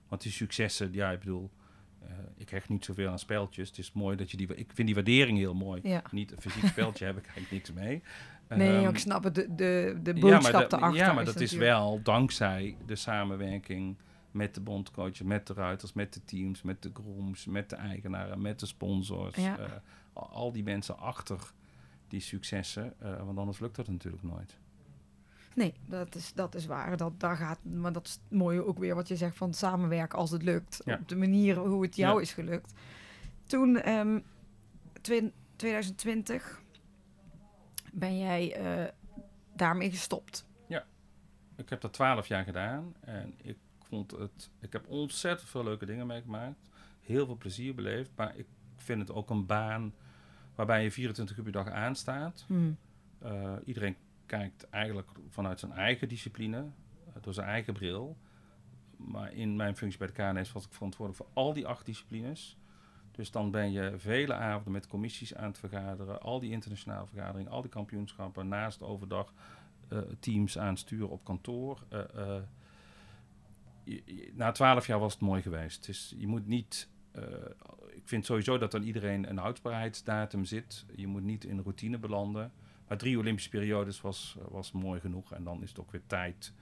[0.08, 1.50] Want die successen, ja, ik bedoel,
[1.98, 3.68] eh, ik hecht niet zoveel aan speltjes.
[3.68, 5.80] Het is mooi dat je die, ik vind die waardering heel mooi.
[5.84, 6.02] Ja.
[6.10, 8.02] Niet een fysiek speltje heb ik eigenlijk niks mee.
[8.48, 9.34] Nee, Ehm, ik snap het.
[9.34, 12.96] De, de, de ja, boodschap maar, dat- erachter ja, maar dat is wel dankzij de
[12.96, 13.96] samenwerking
[14.30, 18.40] met de bondcoaches, met de ruiters, met de teams, met de grooms, met de eigenaren,
[18.42, 19.36] met de sponsors.
[19.36, 19.58] Ja.
[19.58, 19.70] eh,
[20.12, 21.52] al die mensen achter
[22.10, 24.56] die successen, eh, want anders lukt dat natuurlijk nooit.
[25.54, 26.96] Nee, dat is, dat is waar.
[26.96, 30.18] Dat, daar gaat, maar dat is het mooie ook weer wat je zegt van samenwerken
[30.18, 30.80] als het lukt.
[30.84, 30.98] Ja.
[31.00, 32.20] Op de manier hoe het jou Ja.
[32.20, 32.72] is gelukt.
[33.44, 34.20] Toen, ehm,
[35.00, 36.60] twin- 2020,
[37.92, 38.92] ben jij eh,
[39.54, 40.48] daarmee gestopt.
[41.56, 45.86] Ik heb dat twaalf jaar gedaan en ik vond het, ik heb ontzettend veel leuke
[45.86, 46.68] dingen meegemaakt,
[47.00, 48.46] heel veel plezier beleefd, maar ik
[48.76, 49.94] vind het ook een baan
[50.66, 52.44] waarbij je 24 uur per dag aanstaat.
[52.46, 52.76] Hmm.
[53.18, 53.96] Eh, iedereen
[54.26, 56.56] kijkt eigenlijk vanuit zijn eigen discipline,
[57.06, 58.16] eh, door zijn eigen bril.
[58.96, 62.56] Maar in mijn functie bij de KNS was ik verantwoordelijk voor al die acht disciplines.
[63.12, 67.52] Dus dan ben je vele avonden met commissies aan het vergaderen, al die internationale vergaderingen,
[67.52, 69.32] al die kampioenschappen, naast overdag
[69.88, 71.84] eh, teams aansturen op kantoor.
[71.88, 72.42] Eh, eh,
[73.84, 75.86] je- je- na twaalf jaar was het mooi geweest.
[75.86, 76.88] Dus je moet niet.
[77.12, 77.22] Eh,
[77.90, 80.84] ik vind sowieso dat aan iedereen een houdbaarheidsdatum zit.
[80.94, 82.52] Je moet niet in routine belanden.
[82.88, 85.32] Maar drie Olympische periodes was, was mooi genoeg.
[85.32, 86.52] En dan is het ook weer tijd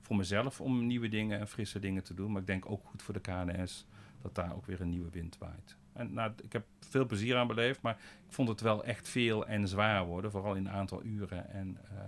[0.00, 2.32] voor mezelf om nieuwe dingen en frisse dingen te doen.
[2.32, 3.86] Maar ik denk ook goed voor de KNS
[4.22, 5.76] dat daar ook weer een nieuwe wind waait.
[5.92, 7.94] En nou, ik heb veel plezier aan beleefd, maar
[8.26, 10.30] ik vond het wel echt veel en zwaar worden.
[10.30, 11.50] Vooral in een aantal uren.
[11.50, 11.98] En eh,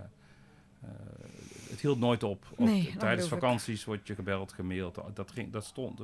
[0.81, 0.89] eh,
[1.69, 2.45] het hield nooit op.
[2.57, 4.99] Nee, tijdens vakanties word je gebeld, gemaild.
[5.13, 6.01] Dat, ging, dat stond,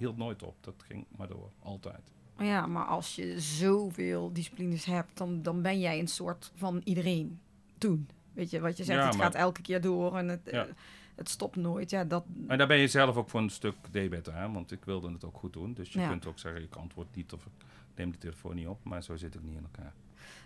[0.00, 0.56] hield nooit op.
[0.60, 2.12] Dat ging maar door, altijd.
[2.38, 7.40] Ja, maar als je zoveel disciplines hebt, dan, dan ben jij een soort van iedereen
[7.78, 8.08] toen.
[8.32, 10.64] Weet je, wat je zegt, Ja, het maar- gaat elke keer door en het, Ja.
[10.66, 10.72] eh,
[11.14, 11.90] het stopt nooit.
[11.90, 14.84] Ja, dat, Maar daar ben je zelf ook voor een stuk debet aan, want ik
[14.84, 15.72] wilde het ook goed doen.
[15.74, 16.08] Dus je Ja.
[16.08, 17.52] kunt ook zeggen, ik antwoord niet of ik
[17.94, 18.84] neem de telefoon niet op.
[18.84, 19.92] Maar zo zit ik niet in elkaar.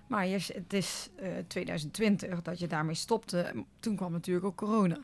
[0.09, 3.65] maar je, het is eh, 2020 dat je daarmee stopte.
[3.81, 4.99] Toen kwam natuurlijk ook corona.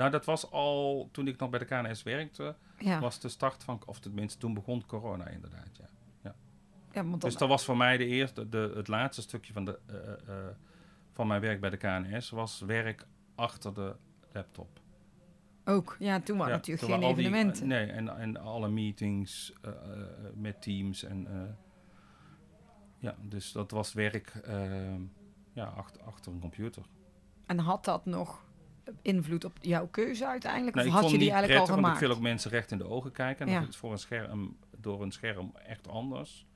[0.00, 3.64] Nou dat was al, toen ik nog bij de KNS werkte, Ja, was de start
[3.64, 5.88] van, of tenminste toen begon corona inderdaad, ja.
[6.22, 6.34] ja
[6.92, 9.78] want dan, Dus dat was voor mij de eerste, de, het laatste stukje van, de,
[9.86, 10.44] eh, eh,
[11.12, 13.96] van mijn werk bij de KNS, was werk achter de
[14.32, 14.80] laptop.
[15.64, 15.96] ook.
[15.98, 17.66] Ja, toen waren Ja, natuurlijk toen geen waren al die- evenementen.
[17.66, 19.76] nee, en, en alle meetings eh, eh,
[20.34, 21.02] met teams.
[21.02, 21.54] En, eh,
[22.98, 24.94] ja, dus dat was werk eh,
[25.52, 26.82] ja, achter, achter een computer.
[27.46, 28.44] En had dat nog
[29.02, 30.76] invloed op jouw keuze uiteindelijk?
[30.76, 32.00] Of ik had je die eigenlijk prettig, al want gemaakt?
[32.02, 33.46] ik wil ook mensen recht in de ogen kijken.
[33.46, 33.60] En Ja.
[33.60, 36.46] dat is voor een scherm, door een scherm echt anders.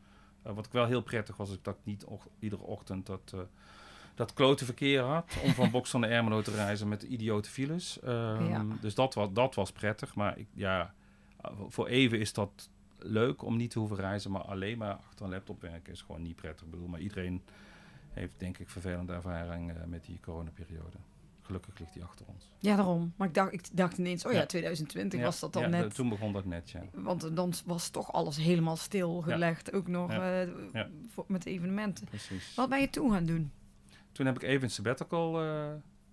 [0.42, 3.30] Eh, wat ik wel heel prettig was, is dat ik niet och- iedere ochtend dat,
[3.34, 3.40] eh,
[4.14, 5.36] dat klote verkeer had.
[5.44, 8.00] Om van Boksel naar Ermelo te reizen met idiote files.
[8.00, 8.64] Ehm, Ja.
[8.80, 10.14] Dus dat was, dat was prettig.
[10.14, 10.94] Maar ik, ja,
[11.40, 12.68] eh, voor even is dat
[12.98, 14.30] leuk om niet te hoeven reizen.
[14.30, 16.64] Maar alleen maar achter een laptop werken is gewoon niet prettig.
[16.64, 17.42] Ik bedoel, maar iedereen
[18.12, 20.96] heeft denk ik vervelende ervaring eh, met die coronaperiode.
[21.44, 22.50] Gelukkig ligt die achter ons.
[22.58, 23.12] Ja, daarom.
[23.16, 24.46] Maar ik dacht, ik dacht ineens, oh ja, Ja.
[24.46, 25.94] 2020 Ja, was dat dan net.
[25.94, 26.82] toen begon dat net, ja.
[26.92, 29.72] Want dan was toch alles helemaal stilgelegd.
[29.72, 30.48] Ook nog eh,
[31.08, 32.06] voor, met evenementen.
[32.06, 32.54] Precies.
[32.54, 33.52] Wat ben je toen gaan doen?
[34.12, 35.72] Toen heb ik even een sabbatical eh,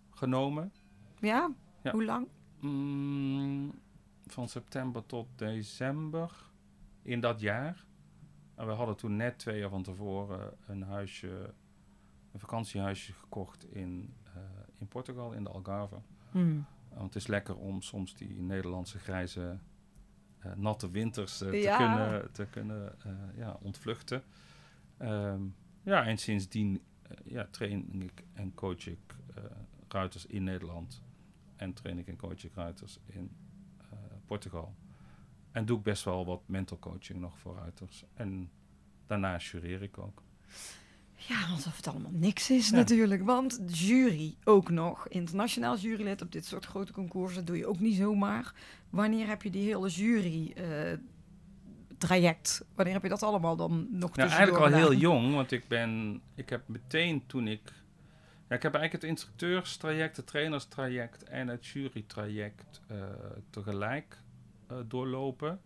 [0.09, 0.71] genomen.
[1.19, 1.51] Ja?
[1.91, 2.27] Hoe lang?
[2.59, 3.71] Mm,
[4.27, 6.31] van september tot december
[7.01, 7.85] in dat jaar.
[8.55, 11.53] En we hadden toen net twee jaar van tevoren een huisje,
[12.31, 14.13] een vakantiehuisje gekocht in,
[14.81, 15.99] in Portugal, in de Algarve.
[16.31, 16.65] Hmm.
[16.89, 19.57] Want het is lekker om soms die Nederlandse grijze,
[20.39, 21.77] eh, natte winters eh, Ja.
[21.77, 24.23] te kunnen, te kunnen eh, ja, ontvluchten.
[24.97, 25.41] Ehm,
[25.83, 29.43] ja, en sindsdien eh, ja, train ik en coach ik eh,
[29.87, 31.03] ruiters in Nederland.
[31.55, 33.31] En train ik en coach ik ruiters in
[33.77, 33.87] eh,
[34.25, 34.75] Portugal.
[35.51, 38.05] En doe ik best wel wat mental coaching nog voor ruiters.
[38.13, 38.51] En
[39.07, 40.23] daarna jureer ik ook.
[41.27, 42.75] Ja, alsof het allemaal niks is Ja.
[42.75, 43.23] natuurlijk.
[43.23, 45.07] Want jury ook nog.
[45.07, 48.53] Internationaal jurylid op dit soort grote concoursen doe je ook niet zomaar.
[48.89, 50.97] Wanneer heb je die hele jury eh,
[51.97, 52.65] traject?
[52.75, 56.21] Wanneer heb je dat allemaal dan nog Nou, eigenlijk al heel jong, want ik ben,
[56.35, 57.61] ik heb meteen toen ik,
[58.49, 62.97] ja, ik heb eigenlijk het instructeurstraject, het trainerstraject en het jurytraject eh,
[63.49, 64.17] tegelijk
[64.67, 65.61] eh, doorlopen.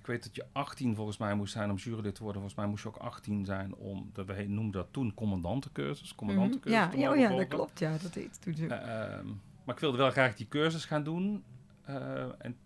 [0.00, 2.40] Ik weet dat je 18 volgens mij moest zijn om jurylid te worden.
[2.40, 6.16] Volgens mij moest je ook 18 zijn om, dat we noemden dat toen commandantencursus, Mhm.
[6.16, 7.78] commandantencursus Ja, oh ja, dat klopt.
[7.78, 8.54] Ja, dat heet toen.
[8.70, 9.26] Eh, ehm,
[9.64, 11.44] maar ik wilde wel graag die cursus gaan doen.
[11.84, 12.56] Eh, en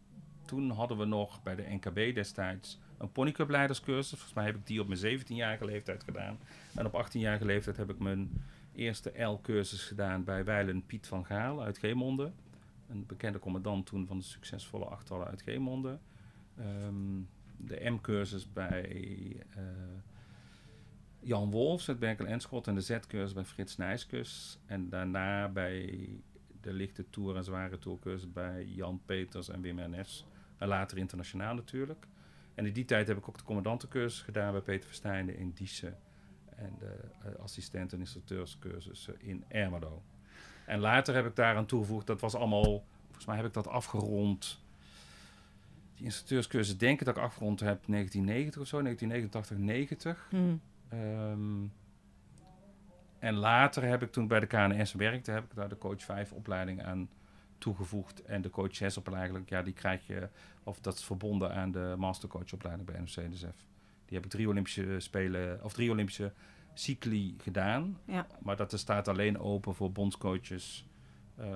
[0.45, 4.09] toen hadden we nog bij de NKB destijds een ponyclubleiderscursus.
[4.11, 6.39] Volgens mij heb ik die op mijn 17-jarige leeftijd gedaan.
[6.75, 8.45] En op 18-jarige leeftijd heb ik mijn
[8.75, 12.33] eerste L-cursus gedaan bij Weilen Piet van Gaal uit Geemonde.
[12.89, 15.99] Een bekende commandant toen van de succesvolle achtallen uit Geemonde.
[16.59, 17.21] Ehm,
[17.57, 19.63] de M-cursus bij eh,
[21.21, 24.59] Jan Wolfs uit Berkel en Schot en de Z-cursus bij Frits Nijskus.
[24.67, 26.09] En daarna bij
[26.61, 30.27] de lichte tour en zware tourcursus bij Jan Peters en Wim Ernest.
[30.59, 32.07] En later internationaal natuurlijk.
[32.55, 35.99] En in die tijd heb ik ook de commandantencursus gedaan bij Peter Verstijnen in Diezen.
[36.57, 40.03] En de eh, assistent- en instructeurscursus in Ermelo.
[40.67, 44.64] En later heb ik daaraan toegevoegd, dat was allemaal, volgens mij heb ik dat afgerond.
[45.95, 50.27] Die instructeurscursus denk ik dat ik afgerond heb 1990 of zo, 1989, 90.
[50.31, 50.57] Hm.
[50.89, 51.67] Ehm,
[53.19, 56.33] en later heb ik toen bij de KNS werkte, heb ik daar de coach 5
[56.33, 57.09] opleiding aan
[57.59, 58.23] toegevoegd.
[58.23, 60.29] En de coach 6 opleiding, ja, die krijg je,
[60.63, 63.67] of dat is verbonden aan de mastercoach opleiding bij NOC-NSF.
[64.05, 66.33] Die heb ik drie Olympische Spelen, of drie Olympische
[66.75, 67.99] cycli gedaan.
[68.05, 68.27] Ja.
[68.43, 70.87] Maar dat er staat alleen open voor bondscoaches
[71.37, 71.47] eh,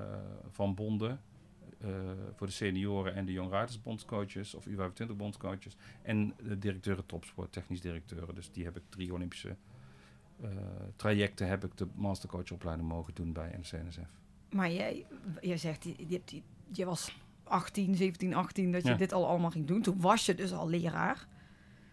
[0.51, 1.21] van bonden.
[1.81, 1.89] Eh,
[2.35, 5.77] voor de senioren en de Riders bondscoaches of U25 bondscoaches.
[6.03, 8.35] En de directeuren topsport, technisch directeuren.
[8.35, 9.57] Dus die heb ik drie Olympische
[10.41, 10.51] eh,
[10.97, 14.09] trajecten heb ik de mastercoachopleiding mogen doen bij NCNSF.
[14.51, 15.07] Maar jij,
[15.41, 16.21] jij zegt, je,
[16.73, 18.97] je, was 18, 17, 18 dat je Ja.
[18.97, 19.83] dit al allemaal ging doen.
[19.83, 21.27] Toen was je dus al leraar.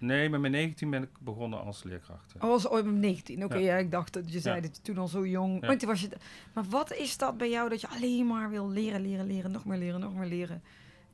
[0.05, 2.31] Nee, met mijn 19 ben ik begonnen als leerkracht.
[2.33, 2.45] ja.
[2.45, 3.43] Oh, was ooit met 19.
[3.43, 3.61] Oké, Ja.
[3.65, 3.75] ja.
[3.77, 4.61] ik dacht dat je zei Ja.
[4.61, 5.65] dat je toen al zo jong...
[5.65, 6.09] Toen was je...
[6.53, 9.65] Maar wat is dat bij jou dat je alleen maar wil leren, leren, leren, nog
[9.65, 10.61] meer leren, nog meer leren?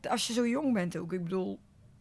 [0.09, 1.59] Als je zo jong bent ook, ik bedoel,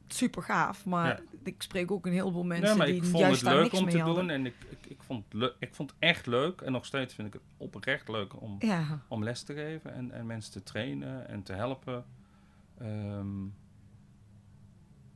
[0.09, 0.87] super gaaf.
[0.87, 3.89] Maar ik spreek ook een heleboel mensen maar die ik vond juist het leuk om
[3.89, 4.15] te hadden.
[4.15, 6.87] doen en ik, ik, ik, vond het leuk, ik vond het echt leuk en nog
[6.87, 8.59] steeds vind ik het oprecht leuk om,
[9.09, 12.05] om les te geven en, en mensen te trainen en te helpen.
[12.79, 13.27] Ehm,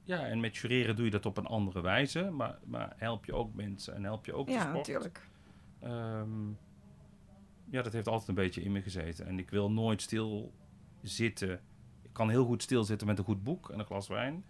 [0.04, 3.34] ja, en met jureren doe je dat op een andere wijze, maar, maar help je
[3.34, 4.74] ook mensen en help je ook de ja sport.
[4.76, 5.28] natuurlijk.
[5.80, 6.48] Ehm,
[7.70, 9.26] ja, dat heeft altijd een beetje in me gezeten.
[9.26, 10.52] En ik wil nooit stil
[11.02, 11.60] zitten.
[12.02, 14.44] Ik kan heel goed stilzitten met een goed boek en een glas wijn.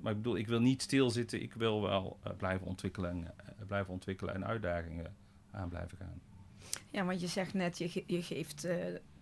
[0.00, 1.42] Maar ik bedoel, ik wil niet stilzitten.
[1.42, 5.14] Ik wil wel eh, blijven, ontwikkelen, en, eh, blijven ontwikkelen en uitdagingen
[5.50, 6.20] aan blijven gaan.
[6.90, 8.76] Ja, want je zegt net, je, ge- je geeft eh,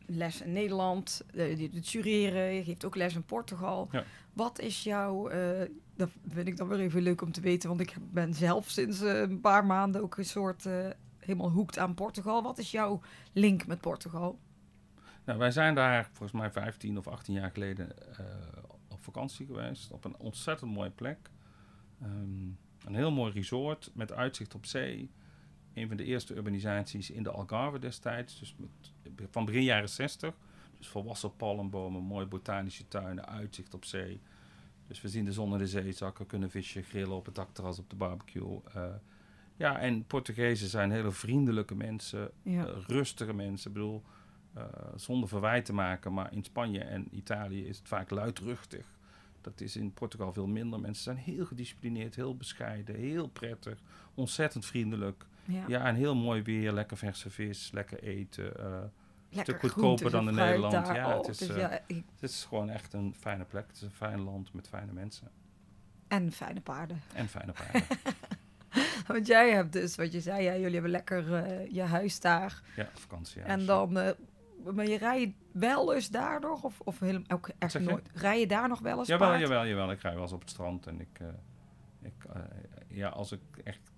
[0.09, 3.89] les in Nederland, eh, doet jureren, je geeft ook les in Portugal.
[3.91, 4.05] Ja.
[4.33, 7.81] Wat is jouw, eh, dat vind ik dan weer even leuk om te weten, want
[7.81, 10.69] ik ben zelf sinds eh, een paar maanden ook een soort
[11.19, 12.43] helemaal hoekt aan Portugal.
[12.43, 13.01] Wat is jouw
[13.33, 14.39] link met Portugal?
[15.25, 17.89] Nou, wij zijn daar volgens mij 15 of 18 jaar geleden
[18.89, 19.91] op vakantie geweest.
[19.91, 21.31] Op een ontzettend mooie plek.
[22.03, 22.47] Ehm,
[22.85, 25.11] een heel mooi resort met uitzicht op zee.
[25.81, 28.39] Een van de eerste urbanisaties in de Algarve destijds.
[28.39, 28.71] Dus met,
[29.31, 30.35] van begin jaren 60.
[30.79, 34.21] Dus volwassen palmbomen, mooie botanische tuinen, uitzicht op zee.
[34.87, 37.79] Dus we zien de zon in de zee zakken, kunnen vissen, grillen op het dakterras,
[37.79, 38.61] op de barbecue.
[38.75, 38.85] Eh,
[39.57, 42.67] ja, en Portugezen zijn hele vriendelijke mensen, Ja.
[42.67, 43.69] eh, rustige mensen.
[43.71, 44.03] Ik bedoel,
[44.55, 44.65] eh,
[44.97, 48.87] zonder verwijt te maken, maar in Spanje en Italië is het vaak luidruchtig.
[49.41, 50.81] Dat is in Portugal veel minder.
[50.81, 53.79] Mensen zijn heel gedisciplineerd, heel bescheiden, heel prettig,
[54.15, 55.27] ontzettend vriendelijk.
[55.49, 55.65] Ja.
[55.67, 58.57] Ja, en heel mooi weer, lekker verse vis, lekker eten.
[58.59, 58.65] eh,
[59.31, 60.73] lekker stuk goedkoper dan in Nederland.
[60.73, 60.95] daar.
[60.97, 63.67] Ja, Oh, het is, dus eh, ja, ik- Het is gewoon echt een fijne plek.
[63.67, 65.29] Het is een fijn land met fijne mensen.
[66.09, 67.01] en fijne paarden.
[67.15, 67.83] En fijne paarden.
[69.07, 72.63] Want jij hebt dus, wat je zei, ja, jullie hebben lekker eh, je huis daar.
[72.77, 73.43] ja, vakantie.
[73.43, 74.11] En dan, eh,
[74.75, 76.63] maar je rijdt wel eens daar nog?
[76.65, 78.09] Of, of helemaal, ook echt nooit?
[78.15, 79.41] Rij je daar nog wel eens Jawel, paard?
[79.41, 79.91] jawel, jawel.
[79.91, 80.87] Ik rij wel eens op het strand.
[80.87, 81.27] En ik, eh,
[82.03, 82.41] ik eh,
[82.89, 83.91] ja, als ik echt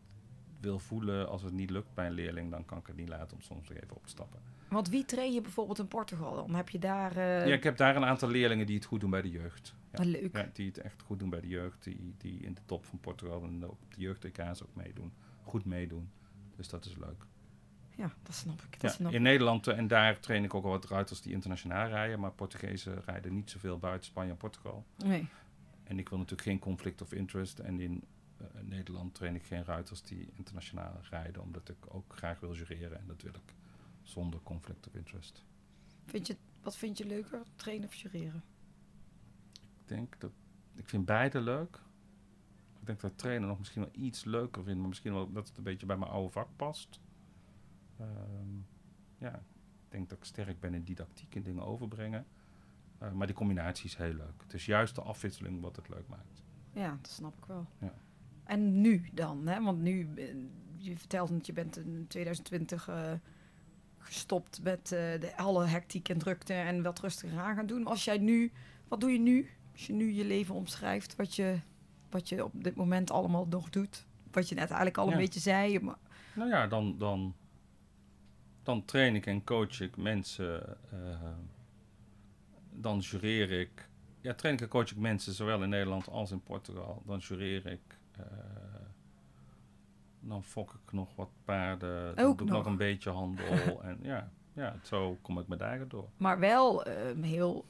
[0.60, 3.36] wil voelen, als het niet lukt bij een leerling, dan kan ik het niet laten
[3.36, 4.40] om soms even op te stappen.
[4.68, 6.34] Want wie train je bijvoorbeeld in Portugal?
[6.46, 7.16] Dan heb je daar...
[7.16, 9.74] eh, ja, ik heb daar een aantal leerlingen die het goed doen bij de jeugd.
[9.92, 9.98] Ja.
[9.98, 10.36] wat leuk.
[10.36, 11.84] Ja, die het echt goed doen bij de jeugd.
[11.84, 15.12] Die, die in de top van Portugal en op de jeugd-EK's ook meedoen.
[15.42, 16.10] Goed meedoen.
[16.56, 17.24] Dus dat is leuk.
[17.96, 18.72] Ja, dat snap ik.
[18.72, 19.16] Dat Ja, snap ik.
[19.16, 22.20] in Nederland, eh, en daar train ik ook al wat ruiters die internationaal rijden.
[22.20, 24.84] Maar Portugezen rijden niet zoveel buiten Spanje en Portugal.
[25.04, 25.26] Nee.
[25.84, 27.58] En ik wil natuurlijk geen conflict of interest.
[27.58, 28.02] En in
[28.40, 31.42] eh, Nederland train ik geen ruiters die internationaal rijden.
[31.42, 32.98] Omdat ik ook graag wil jureren.
[32.98, 33.54] En dat wil ik
[34.02, 35.44] zonder conflict of interest.
[36.06, 38.42] Vind je, wat vind je leuker, trainen of jureren?
[39.52, 40.32] Ik denk dat...
[40.74, 41.80] Ik vind beide leuk.
[42.80, 44.78] Ik denk dat trainen nog misschien wel iets leuker vind.
[44.78, 47.00] Maar misschien wel dat het een beetje bij mijn oude vak past.
[47.96, 48.56] Ehm,
[49.18, 52.26] ja, ik denk dat ik sterk ben in didactiek en dingen overbrengen.
[52.98, 54.42] Eh, maar die combinatie is heel leuk.
[54.42, 56.42] Het is juist de afwisseling wat het leuk maakt.
[56.72, 57.66] Ja, dat snap ik wel.
[57.78, 57.94] Ja.
[58.50, 59.46] En nu dan?
[59.46, 59.62] Hè?
[59.62, 60.24] Want nu, eh,
[60.76, 63.12] je vertelt dat je bent in 2020 eh,
[63.98, 67.86] gestopt met eh, de, alle hectiek en drukte en wat rustiger aan gaan doen.
[67.86, 68.52] Als jij nu,
[68.88, 69.50] wat doe je nu?
[69.72, 71.58] Als je nu je leven omschrijft, wat je,
[72.10, 74.06] wat je op dit moment allemaal nog doet.
[74.30, 75.80] Wat je net eigenlijk al een beetje zei.
[75.80, 75.98] Maar,
[76.34, 77.34] Nou ja, dan, dan,
[78.62, 80.76] dan train ik en coach ik mensen.
[82.70, 83.88] dan jureer ik.
[84.20, 87.02] Ja, train ik en coach ik mensen zowel in Nederland als in Portugal.
[87.06, 87.98] Dan jureer ik.
[88.30, 88.80] Eh,
[90.20, 92.16] dan fok ik nog wat paarden.
[92.16, 92.72] Dan Ook doe ik nog nog.
[92.72, 93.82] een beetje handel.
[93.82, 96.08] en ja, ja, zo kom ik mijn dagen door.
[96.16, 97.64] maar wel eh, heel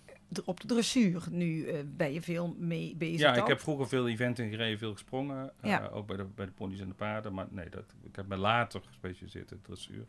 [0.45, 1.27] op de dressuur.
[1.31, 3.21] Nu eh, ben je veel mee bezig.
[3.21, 5.53] Ja, ik heb vroeger veel eventen gereden, veel gesprongen.
[5.61, 5.87] eh, Ja.
[5.89, 7.35] Ook bij de, bij de ponies en de paarden.
[7.35, 10.07] Maar nee, dat, ik heb me later gespecialiseerd in dressuur.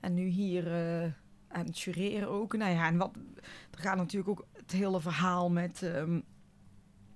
[0.00, 1.10] En nu hier eh,
[1.48, 2.56] aan het jureren ook.
[2.56, 3.16] Nou ja, en wat,
[3.70, 6.20] er gaat natuurlijk ook het hele verhaal met ehm,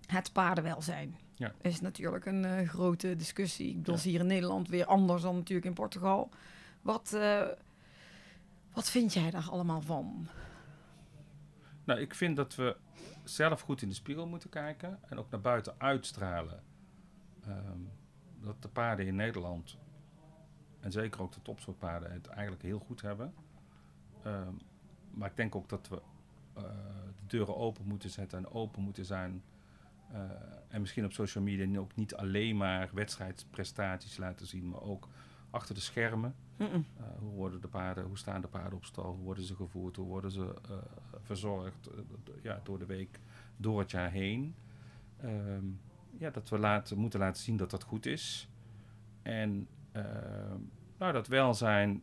[0.06, 1.16] het paardenwelzijn.
[1.34, 1.52] Ja.
[1.60, 3.68] Is natuurlijk een eh, grote discussie.
[3.70, 4.00] Ik bedoel, Ja.
[4.02, 6.30] hier in Nederland weer anders dan natuurlijk in Portugal.
[6.82, 7.46] Wat, eh,
[8.72, 10.28] wat vind jij daar allemaal van?
[11.84, 12.76] Nou, ik vind dat we
[13.24, 16.62] zelf goed in de spiegel moeten kijken en ook naar buiten uitstralen.
[17.44, 17.80] Ehm,
[18.40, 19.76] dat de paarden in Nederland,
[20.80, 23.34] en zeker ook de topsoortpaarden, het eigenlijk heel goed hebben.
[24.22, 24.52] Ehm,
[25.10, 26.02] maar ik denk ook dat we
[26.54, 26.62] eh,
[27.16, 29.42] de deuren open moeten zetten en open moeten zijn.
[30.12, 30.20] Eh,
[30.68, 35.08] en misschien op social media ook niet alleen maar wedstrijdsprestaties laten zien, maar ook
[35.50, 36.34] achter de schermen.
[36.58, 36.66] Uh,
[37.18, 40.06] hoe worden de paarden, hoe staan de paarden op stal, hoe worden ze gevoerd, hoe
[40.06, 40.76] worden ze eh,
[41.20, 41.98] verzorgd eh,
[42.42, 43.20] ja, door de week,
[43.56, 44.54] door het jaar heen.
[45.16, 45.64] Ehm,
[46.18, 48.48] ja, dat we laten, moeten laten zien dat dat goed is.
[49.22, 50.60] En ehm,
[50.98, 52.02] nou, dat welzijn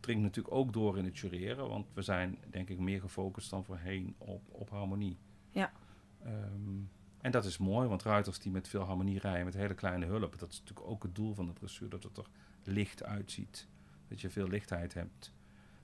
[0.00, 3.64] dringt natuurlijk ook door in het jureren, want we zijn denk ik meer gefocust dan
[3.64, 5.18] voorheen op, op harmonie.
[5.50, 5.72] Ja.
[6.22, 6.80] Ehm,
[7.26, 10.38] en dat is mooi, want ruiters die met veel harmonie rijden, met hele kleine hulp,
[10.38, 12.26] dat is natuurlijk ook het doel van de dressuur, dat het er
[12.62, 13.68] licht uitziet.
[14.08, 15.32] Dat je veel lichtheid hebt.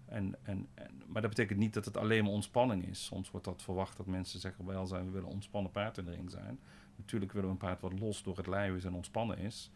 [0.04, 3.04] En, en, en, maar dat betekent niet dat het alleen maar ontspanning is.
[3.04, 6.10] Soms wordt dat verwacht dat mensen zeggen, wel zijn, we willen ontspannen paard in de
[6.10, 6.60] ring zijn.
[6.96, 9.70] Natuurlijk willen we een paard wat los door het lijf is en ontspannen is.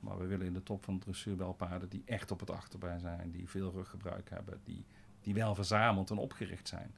[0.00, 2.50] Maar we willen in de top van de dressuur wel paarden die echt op het
[2.50, 4.84] achterbij zijn, die veel ruggebruik hebben, die,
[5.20, 6.94] die wel verzameld en opgericht zijn.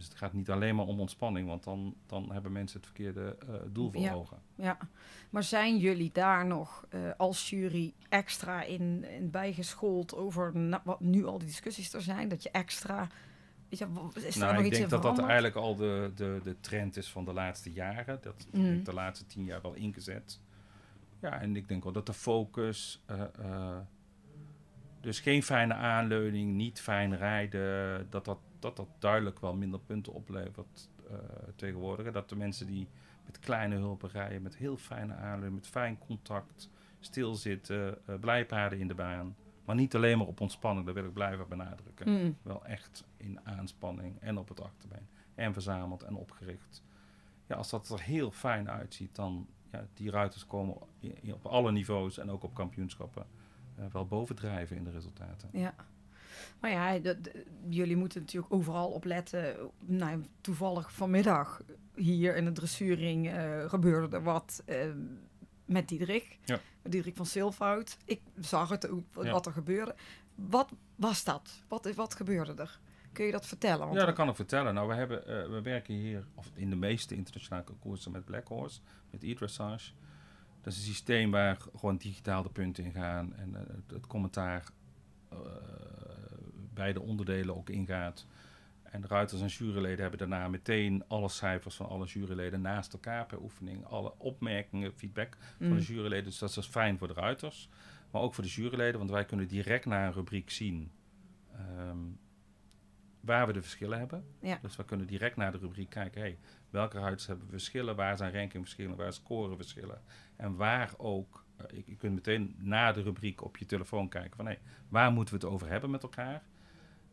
[0.00, 3.36] Dus het gaat niet alleen maar om ontspanning, want dan, dan hebben mensen het verkeerde
[3.48, 4.12] eh, doel voor Ja.
[4.12, 4.38] ogen.
[4.54, 4.78] Ja,
[5.30, 11.00] maar zijn jullie daar nog eh, als jury extra in, in bijgeschoold over na- wat
[11.00, 12.28] nu al die discussies er zijn?
[12.28, 13.08] Dat je extra.
[13.68, 16.56] Weet je, is Nou, nog ik iets denk dat dat eigenlijk al de, de, de
[16.60, 18.18] trend is van de laatste jaren.
[18.22, 18.64] Dat Mm.
[18.64, 20.40] heeft de laatste tien jaar wel ingezet.
[21.20, 23.02] Ja, en ik denk wel dat de focus.
[23.06, 23.76] eh,
[25.00, 28.06] dus geen fijne aanleuning, niet fijn rijden.
[28.10, 31.16] Dat dat, dat, dat duidelijk wel minder punten oplevert eh,
[31.56, 32.06] tegenwoordig.
[32.06, 32.88] En dat de mensen die
[33.26, 36.70] met kleine hulpen rijden, met heel fijne aanleuning, met fijn contact,
[37.00, 39.36] stilzitten, eh blijpaarden in de baan.
[39.64, 43.40] Maar niet alleen maar op ontspanning, dat wil ik blijven benadrukken Mm, wel echt in
[43.42, 45.08] aanspanning en op het achterbeen.
[45.34, 46.82] En verzameld en opgericht.
[47.46, 50.76] Ja, als dat er heel fijn uitziet, dan ja, die ruiters komen
[51.32, 53.26] op alle niveaus en ook op kampioenschappen
[53.74, 55.48] eh, wel bovendrijven in de resultaten.
[55.52, 55.74] ja.
[56.60, 57.30] Maar ja, dat-
[57.68, 59.56] jullie moeten natuurlijk overal op letten.
[59.84, 61.62] Nou, toevallig vanmiddag
[61.94, 64.76] hier in de dressuring eh, gebeurde er wat eh,
[65.64, 66.38] met Diederik.
[66.44, 66.58] Ja.
[66.82, 67.96] Met Diederik van Silfhout.
[68.04, 69.30] Ik zag het ook, wat Ja.
[69.32, 69.94] wat er gebeurde.
[70.34, 71.62] wat was dat?
[71.68, 72.80] Wat, wat gebeurde er?
[73.12, 73.86] Kun je dat vertellen?
[73.86, 74.74] Want Ja, dat kan ik vertellen.
[74.74, 78.48] Nou, we, hebben, eh, we werken hier, of in de meeste internationale concoursen met Black
[78.48, 78.80] Horse,
[79.10, 79.92] met e-dressage.
[80.62, 84.06] Dat is een systeem waar gewoon digitaal de punten in gaan en eh, het, het
[84.06, 84.64] commentaar
[86.80, 88.26] bij de onderdelen ook ingaat.
[88.82, 93.26] En de ruiters en juryleden hebben daarna meteen alle cijfers van alle juryleden naast elkaar
[93.26, 93.84] per oefening.
[93.84, 95.76] Alle opmerkingen, feedback van Mm.
[95.76, 96.24] de juryleden.
[96.24, 97.68] Dus dat is fijn voor de ruiters.
[98.10, 100.90] Maar ook voor de juryleden, want wij kunnen direct naar een rubriek zien
[101.56, 101.98] ehm,
[103.20, 104.24] waar we de verschillen hebben.
[104.40, 104.58] Ja.
[104.62, 106.20] Dus we kunnen direct naar de rubriek kijken.
[106.20, 106.38] Hey,
[106.70, 107.96] welke ruiters hebben verschillen?
[107.96, 108.96] Waar zijn rankingverschillen?
[108.96, 110.00] Waar scoreverschillen?
[110.36, 114.46] En waar ook, je, je kunt meteen na de rubriek op je telefoon kijken van
[114.46, 114.58] hey,
[114.88, 116.42] waar moeten we het over hebben met elkaar?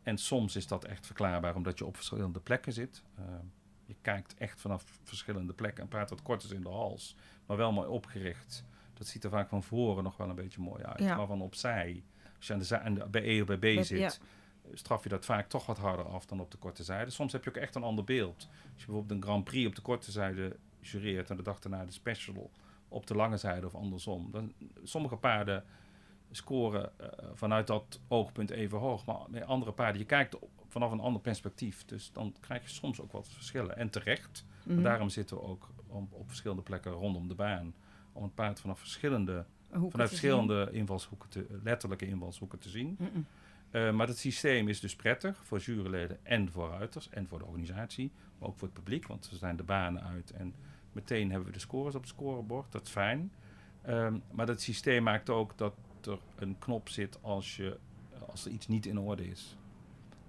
[0.08, 3.04] En soms is dat echt verklaarbaar omdat je op verschillende plekken zit.
[3.16, 3.24] Eh,
[3.86, 5.84] je kijkt echt vanaf verschillende plekken.
[5.84, 8.64] Een paard wat kort is in de hals, maar wel mooi opgericht.
[8.94, 11.00] Dat ziet er vaak van voren nog wel een beetje mooi uit.
[11.00, 11.16] Ja.
[11.18, 12.04] Maar van opzij,
[12.38, 14.12] als je aan de, zij- aan de- bij E of bij B zit, ja.
[14.74, 17.12] straf je dat vaak toch wat harder af dan op de korte zijde.
[17.12, 18.36] Soms heb je ook echt een ander beeld.
[18.74, 21.86] Als je bijvoorbeeld een Grand Prix op de korte zijde jureert en de dag daarna
[21.86, 22.52] de special
[22.88, 24.32] op de lange zijde of andersom.
[24.32, 24.54] Dan,
[24.84, 25.64] sommige paarden
[26.38, 30.92] scoren eh, vanuit dat oogpunt even hoog, maar met andere paarden, je kijkt op- vanaf
[30.92, 31.86] een ander perspectief.
[31.86, 33.78] Dus dan krijg je soms ook wat verschillen.
[33.78, 34.46] En terecht.
[34.64, 34.82] Mhm.
[34.82, 37.74] Daarom zitten we ook op, op verschillende plekken rondom de baan.
[38.14, 39.46] Om het paard vanaf verschillende,
[39.92, 42.98] vanuit verschillende invalshoeken te, letterlijke invalshoeken te zien.
[43.72, 47.46] Eh, maar het systeem is dus prettig voor juryleden en voor ruiters en voor de
[47.46, 48.12] organisatie.
[48.40, 50.32] Maar ook voor het publiek, want ze zijn de banen uit.
[50.32, 50.54] En
[50.92, 52.72] meteen hebben we de scores op het scorebord.
[52.72, 53.32] Dat is fijn.
[53.82, 55.74] Ehm, maar dat systeem maakt ook dat
[56.08, 57.78] er een knop zit als, je,
[58.26, 59.58] als er iets niet in orde is.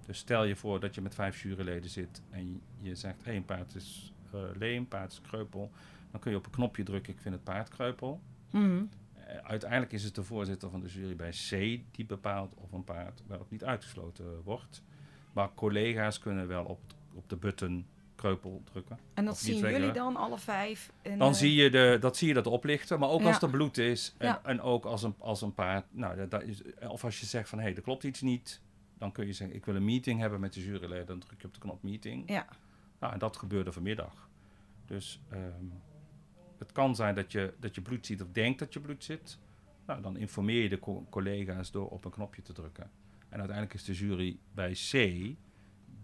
[0.05, 3.25] Dus stel je voor dat je met vijf juryleden zit en je, zegt...
[3.25, 5.71] hé, een paard is eh leem, een paard is kreupel.
[6.11, 8.21] Dan kun je op een knopje drukken, ik vind het paard kreupel.
[8.51, 8.83] Mhm.
[9.13, 11.49] Eh, uiteindelijk is het de voorzitter van de jury bij C
[11.91, 14.83] die bepaalt of een paard wel of niet uitgesloten wordt.
[15.33, 16.79] Maar collega's kunnen wel op,
[17.13, 17.85] op de button
[18.19, 18.99] kreupel drukken.
[19.13, 20.91] En dat zien jullie dan, alle vijf?
[21.01, 23.27] En, Dan eh, zie je, de, dat zie je dat oplichten, maar ook Ja.
[23.27, 24.15] als er bloed is.
[24.17, 24.41] En, Ja.
[24.43, 25.85] en ook als een, als een paard.
[25.91, 28.61] Nou, dat, dat is, of als je zegt van hé, hey, er klopt iets niet.
[28.97, 31.05] Dan kun je zeggen, ik wil een meeting hebben met de juryleden.
[31.05, 32.29] Dan druk je op de knop meeting.
[32.29, 32.47] Ja.
[32.99, 34.29] Nou, en dat gebeurde vanmiddag.
[34.85, 35.65] Dus ehm,
[36.57, 39.37] het kan zijn dat je, dat je bloed ziet of denkt dat je bloed zit.
[39.85, 42.91] Nou, dan informeer je de co- collega's door op een knopje te drukken.
[43.29, 44.91] En uiteindelijk is de jury bij C,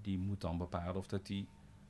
[0.02, 1.48] die moet dan bepalen of dat, die,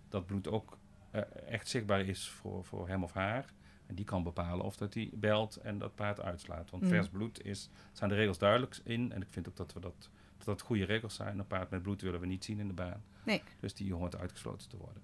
[0.09, 0.77] dat bloed ook
[1.11, 3.53] eh, echt zichtbaar is voor, voor hem of haar.
[3.85, 6.69] En die kan bepalen of dat hij belt en dat paard uitslaat.
[6.69, 6.89] Want Mm.
[6.89, 9.11] vers bloed is, zijn de regels duidelijk in.
[9.11, 11.39] En ik vind ook dat we dat, dat, dat goede regels zijn.
[11.39, 13.03] Een paard met bloed willen we niet zien in de baan.
[13.23, 13.41] Nee.
[13.59, 15.01] Dus die hoort uitgesloten te worden.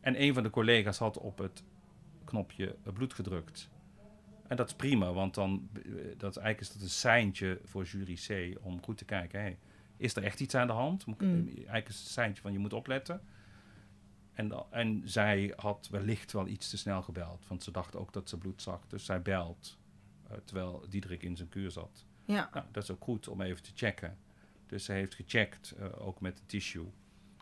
[0.00, 1.62] En een van de collega's had op het
[2.24, 3.70] knopje bloed gedrukt.
[4.46, 5.82] En dat is prima, want dan eh,
[6.16, 9.40] dat eigenlijk is dat een seintje voor jury C om goed te kijken.
[9.40, 9.58] Hey,
[9.96, 11.06] is er echt iets aan de hand?
[11.06, 11.48] Moet ik- Mm.
[11.48, 13.20] eh, Eigenlijk is het seintje van je moet opletten.
[14.70, 18.36] En, zij had wellicht wel iets te snel gebeld, want ze dacht ook dat ze
[18.36, 18.80] bloed zag.
[18.88, 19.78] Dus zij belt,
[20.28, 22.04] eh, terwijl Diederik in zijn kuur zat.
[22.24, 22.48] Ja.
[22.52, 24.18] Nou, dat is ook goed om even te checken.
[24.66, 26.86] Dus ze heeft gecheckt, eh, ook met de tissue.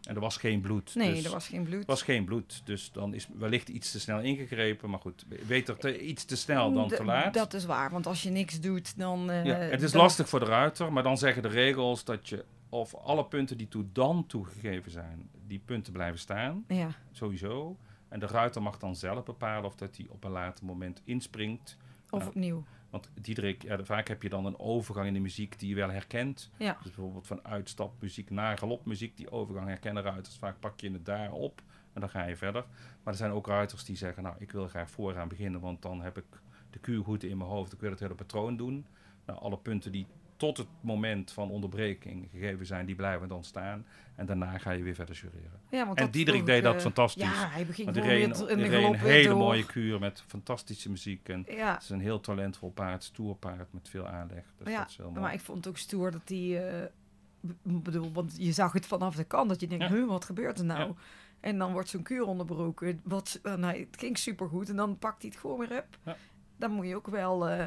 [0.03, 0.95] En er was geen bloed.
[0.95, 1.81] Nee, dus er was geen bloed.
[1.81, 2.61] er was geen bloed.
[2.65, 4.91] Dus dan is wellicht iets te snel ingegrepen.
[4.91, 7.35] Maar goed, beter te, iets te snel dan te laat.
[7.35, 9.31] Dat is waar, want als je niks doet, dan...
[9.31, 12.29] eh, ja, het is dan- lastig voor de ruiter, maar dan zeggen de regels dat
[12.29, 12.45] je...
[12.69, 16.65] of alle punten die toe dan toegegeven zijn, die punten blijven staan.
[16.69, 17.77] Ja, Sowieso.
[18.09, 21.77] En de ruiter mag dan zelf bepalen of dat hij op een later moment inspringt.
[22.11, 22.29] of Ja.
[22.29, 22.65] opnieuw.
[22.91, 25.91] Want Diederik, ja, vaak heb je dan een overgang in de muziek die je wel
[25.91, 26.51] herkent.
[26.57, 26.73] Ja.
[26.83, 29.17] Dus bijvoorbeeld van uitstapmuziek naar galopmuziek.
[29.17, 30.37] Die overgang herkennen ruiters.
[30.37, 31.63] Vaak pak je het daar op
[31.93, 32.65] en dan ga je verder.
[33.03, 36.01] Maar er zijn ook ruiters die zeggen, nou, ik wil graag vooraan beginnen, want dan
[36.03, 36.25] heb ik
[36.71, 37.73] de kuur goed in mijn hoofd.
[37.73, 38.87] Ik wil het hele patroon doen.
[39.27, 40.07] Nou, alle punten die
[40.39, 43.87] tot het moment van onderbreking gegeven zijn, die blijven dan staan.
[44.15, 45.61] En daarna ga je weer verder jureren.
[45.71, 47.23] Ja, want En Diederik deed dat eh, fantastisch.
[47.23, 49.39] Ja, hij begint weer een, in de hele door.
[49.39, 51.29] mooie kuur met fantastische muziek.
[51.29, 54.45] En Ja, het is een heel talentvol paard, stoer paard met veel aanleg.
[54.59, 55.21] Dus Ja, dat is heel mooi.
[55.21, 56.59] maar ik vond het ook stoer dat die...
[56.59, 56.85] eh,
[57.41, 59.91] b- bedoel, want je zag het vanaf de kant dat je denkt, Ja.
[59.91, 60.95] huh, wat gebeurt er nou?
[61.41, 63.01] En dan wordt zo'n kuur onderbroken.
[63.05, 65.99] Wat, eh, nou, het ging supergoed en dan pakt hij het gewoon weer op.
[66.05, 66.17] Ja.
[66.57, 67.49] Dan moet je ook wel...
[67.49, 67.67] eh,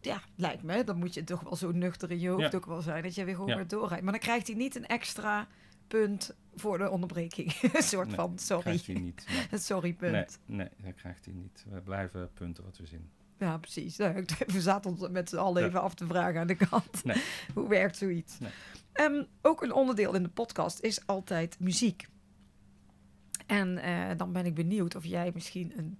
[0.00, 0.84] ja, lijkt me.
[0.84, 2.56] Dan moet je toch wel zo nuchter in je hoofd Ja.
[2.58, 3.02] ook wel zijn.
[3.02, 4.02] Dat je weer gewoon weer doorrijdt.
[4.02, 5.46] Maar dan krijgt hij niet een extra
[5.88, 7.52] punt voor de onderbreking.
[7.74, 8.62] een soort Nee, van, sorry.
[8.62, 9.26] krijgt hij niet.
[9.50, 9.60] Nee.
[9.70, 10.12] Sorry punt.
[10.46, 11.64] Nee, nee, dat krijgt hij niet.
[11.70, 13.10] We blijven punten wat we zien.
[13.38, 13.96] Ja, precies.
[13.96, 17.04] Nou, We zaten ons met z'n allen even af te vragen aan de kant.
[17.04, 17.22] Nee.
[17.54, 18.38] Hoe werkt zoiets?
[18.38, 18.50] Nee.
[18.92, 22.08] Ehm, ook een onderdeel in de podcast is altijd muziek.
[23.46, 25.98] En eh, dan ben ik benieuwd of jij misschien een,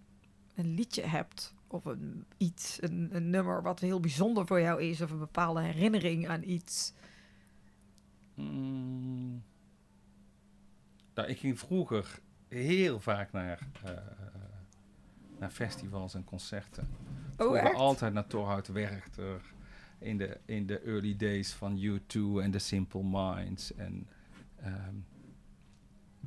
[0.54, 5.00] een liedje hebt Of een iets, een, een nummer wat heel bijzonder voor jou is.
[5.00, 6.92] Of een bepaalde herinnering aan iets.
[8.34, 9.42] Mm.
[11.14, 13.92] Nou, ik ging vroeger heel vaak naar, eh,
[15.38, 16.88] naar festivals en concerten.
[17.36, 17.74] Oh, echt?
[17.74, 19.40] altijd naar Torhout Werchter.
[19.98, 23.74] In de, in de early days van U2 en The Simple Minds.
[23.74, 24.08] En
[24.56, 24.94] ehm,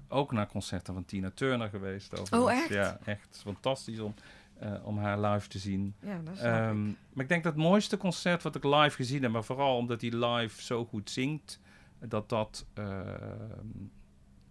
[0.07, 2.19] ook naar concerten van Tina Turner geweest.
[2.19, 2.41] overigens.
[2.41, 2.69] Oh, echt?
[2.69, 4.13] Ja, echt fantastisch om,
[4.59, 5.95] eh, om haar live te zien.
[6.01, 6.95] Ja, dat snap Ehm, ik.
[7.13, 10.01] maar ik denk dat het mooiste concert wat ik live gezien heb, maar vooral omdat
[10.01, 11.59] hij live zo goed zingt,
[11.99, 13.67] dat dat ehm,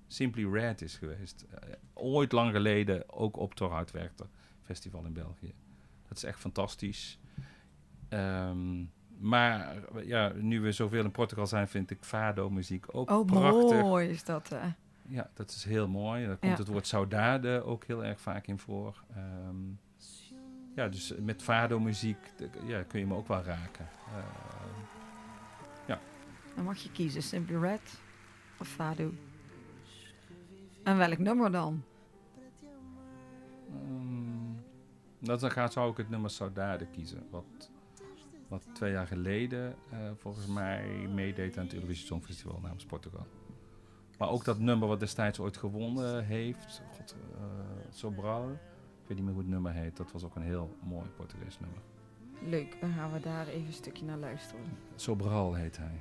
[0.07, 1.47] Simply Red is geweest.
[1.51, 4.27] Eh, ooit lang geleden ook op Torhout Werchter
[4.63, 5.55] Festival in België.
[6.09, 7.19] Dat is echt fantastisch.
[8.09, 8.85] Ehm,
[9.19, 13.81] maar ja, nu we zoveel in Portugal zijn, vind ik fado-muziek ook Oh, prachtig.
[13.83, 14.55] mooi is dat.
[15.09, 16.27] Ja, dat is heel mooi.
[16.27, 16.59] Daar komt Ja.
[16.59, 19.05] het woord saudade ook heel erg vaak in voor.
[20.79, 22.19] Ja, dus met fado-muziek
[22.67, 23.89] ja, kun je me ook wel raken.
[24.09, 24.87] Ehm,
[26.55, 28.01] Dan mag je kiezen, Simply Red
[28.61, 29.13] of Fado.
[30.83, 31.83] En welk nummer dan?
[33.71, 34.53] ehm,
[35.19, 37.27] dat dan gaat, zou ik het nummer Saudade kiezen.
[37.31, 37.71] Wat,
[38.49, 43.27] wat twee jaar geleden eh, volgens mij meedeed aan het Eurovisie Songfestival namens Portugal.
[44.19, 47.41] Maar ook dat nummer wat destijds ooit gewonnen heeft, God, eh,
[47.91, 48.59] Sobral.
[49.09, 49.97] Ik weet niet meer hoe het nummer heet.
[49.97, 51.79] Dat was ook een heel mooi Portugees nummer.
[52.41, 54.65] Leuk, dan gaan we daar even een stukje naar luisteren.
[54.97, 56.01] Sobral heet hij.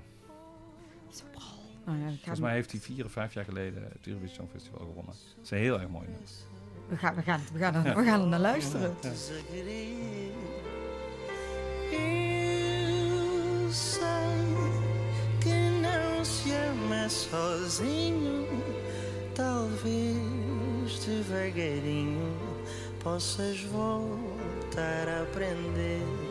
[1.86, 5.06] Nou ja, Volgens mij heeft hij vier of vez jaar geleden het Eurovisie Songfestival gewonnen.
[5.36, 6.30] Dat is een heel erg mooi nummer.
[6.90, 8.96] we, gaan, we, gaan, we, gaan er, we gaan er naar luisteren.
[9.02, 10.36] segredo.
[11.92, 14.46] Eu sei
[15.40, 18.46] que não se ama sozinho.
[19.34, 22.57] Talvez devagarinho
[23.08, 26.27] possas voltar a aprender.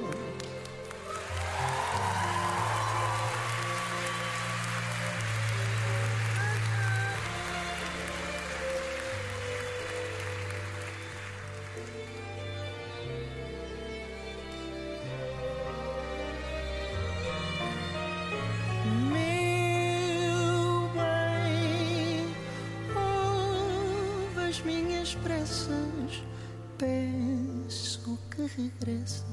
[28.57, 29.27] Peço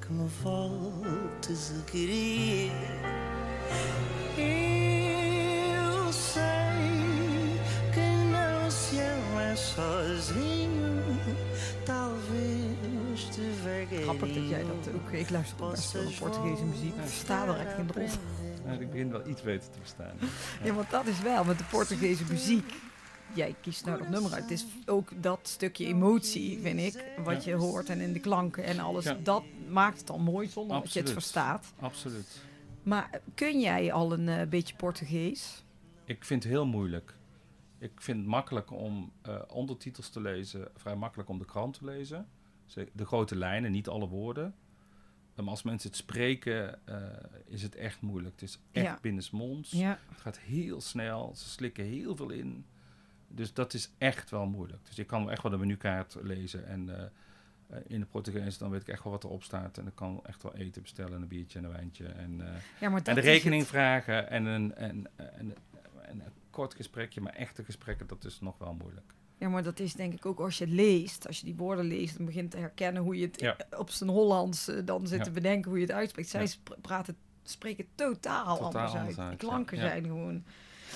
[0.00, 2.70] que me voltes a querer.
[4.38, 6.40] Eu sei
[7.92, 11.02] que não se ama sozinho.
[11.84, 14.02] Talvez devagarinho.
[14.02, 15.10] Grappig dat jij dat ook...
[15.10, 16.94] Ik luister ook best veel naar Portugese muziek.
[16.94, 18.18] Ik sta er echt in de rond.
[18.66, 20.14] Ja, ik begin wel iets beter te verstaan.
[20.62, 22.74] Ja, want dat is wel met de Portugese muziek.
[23.34, 24.42] Jij kiest nou dat nummer uit.
[24.42, 28.64] Het is ook dat stukje emotie, vind ik, wat je hoort en in de klanken
[28.64, 29.04] en alles.
[29.04, 29.14] Ja.
[29.22, 31.72] Dat maakt het al mooi zonder dat je het verstaat.
[31.80, 32.42] Absoluut.
[32.82, 35.64] Maar kun jij al een eh, beetje Portugees?
[36.04, 37.14] Ik vind het heel moeilijk.
[37.78, 41.84] Ik vind het makkelijk om eh, ondertitels te lezen, vrij makkelijk om de krant te
[41.84, 42.28] lezen.
[42.66, 44.54] Ze- De grote lijnen, niet alle woorden.
[45.34, 46.96] Maar als mensen het spreken, eh,
[47.46, 48.32] is het echt moeilijk.
[48.40, 48.98] Het is echt Ja.
[49.00, 49.70] binnensmonds.
[49.70, 49.98] Ja.
[50.08, 51.32] Het gaat heel snel.
[51.36, 52.64] Ze slikken heel veel in.
[53.34, 54.86] Dus dat is echt wel moeilijk.
[54.86, 56.66] Dus ik kan echt wel de menukaart lezen.
[56.66, 57.04] En eh,
[57.66, 59.78] eh, in de Portugees, dan weet ik echt wel wat erop staat.
[59.78, 62.06] En ik kan echt wel eten bestellen, een biertje en een wijntje.
[62.06, 65.54] En, eh, ja en de rekening vragen en een, en, en,
[66.02, 69.14] en een kort gesprekje, maar echte gesprekken, dat is nog wel moeilijk.
[69.38, 71.26] Ja, maar dat is denk ik ook als je het leest.
[71.26, 73.56] Als je die woorden leest en begint te herkennen hoe je het Ja.
[73.76, 75.24] op zijn Hollands dan zit Ja.
[75.24, 76.28] te bedenken hoe je het uitspreekt.
[76.28, 76.48] Zij
[76.80, 79.28] praten, spreken totaal, Totaal anders anders uit.
[79.28, 80.44] uit, klanken zijn gewoon...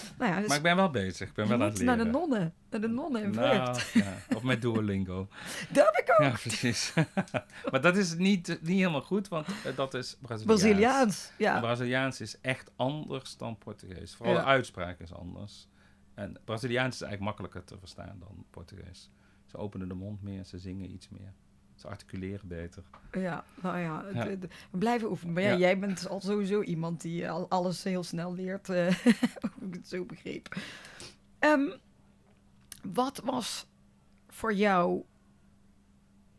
[0.18, 2.12] Nou ja, dus Maar ik ben wel bezig, ik ben wel aan het naar leren.
[2.12, 2.54] de nonnen.
[2.70, 5.28] Naar de nonnen in Nou, ja, of met Duolingo.
[5.72, 6.26] Dat heb ik ook.
[6.26, 6.92] Ja, precies.
[7.70, 10.60] maar dat is niet, niet helemaal goed, want eh, dat is Braziliaans.
[10.62, 11.30] Braziliaans.
[11.38, 11.60] Ja.
[11.60, 14.14] Braziliaans is echt anders dan Portugees.
[14.14, 15.68] Vooral de uitspraak is anders.
[16.14, 19.10] En Braziliaans is eigenlijk makkelijker te verstaan dan Portugees.
[19.46, 21.32] Ze openen de mond meer, ze zingen iets meer.
[21.86, 22.82] Articuleren beter.
[23.12, 24.26] ja, nou ja, Ja.
[24.70, 25.34] we blijven oefenen.
[25.34, 28.68] Maar ja, jij bent al sowieso iemand die al alles heel snel leert.
[28.68, 28.94] eh,
[29.58, 30.56] hoe ik het zo begreep.
[31.38, 31.68] Ehm,
[32.92, 33.66] wat was
[34.28, 35.02] voor jou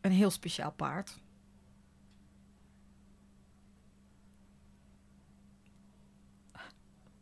[0.00, 1.20] een heel speciaal paard?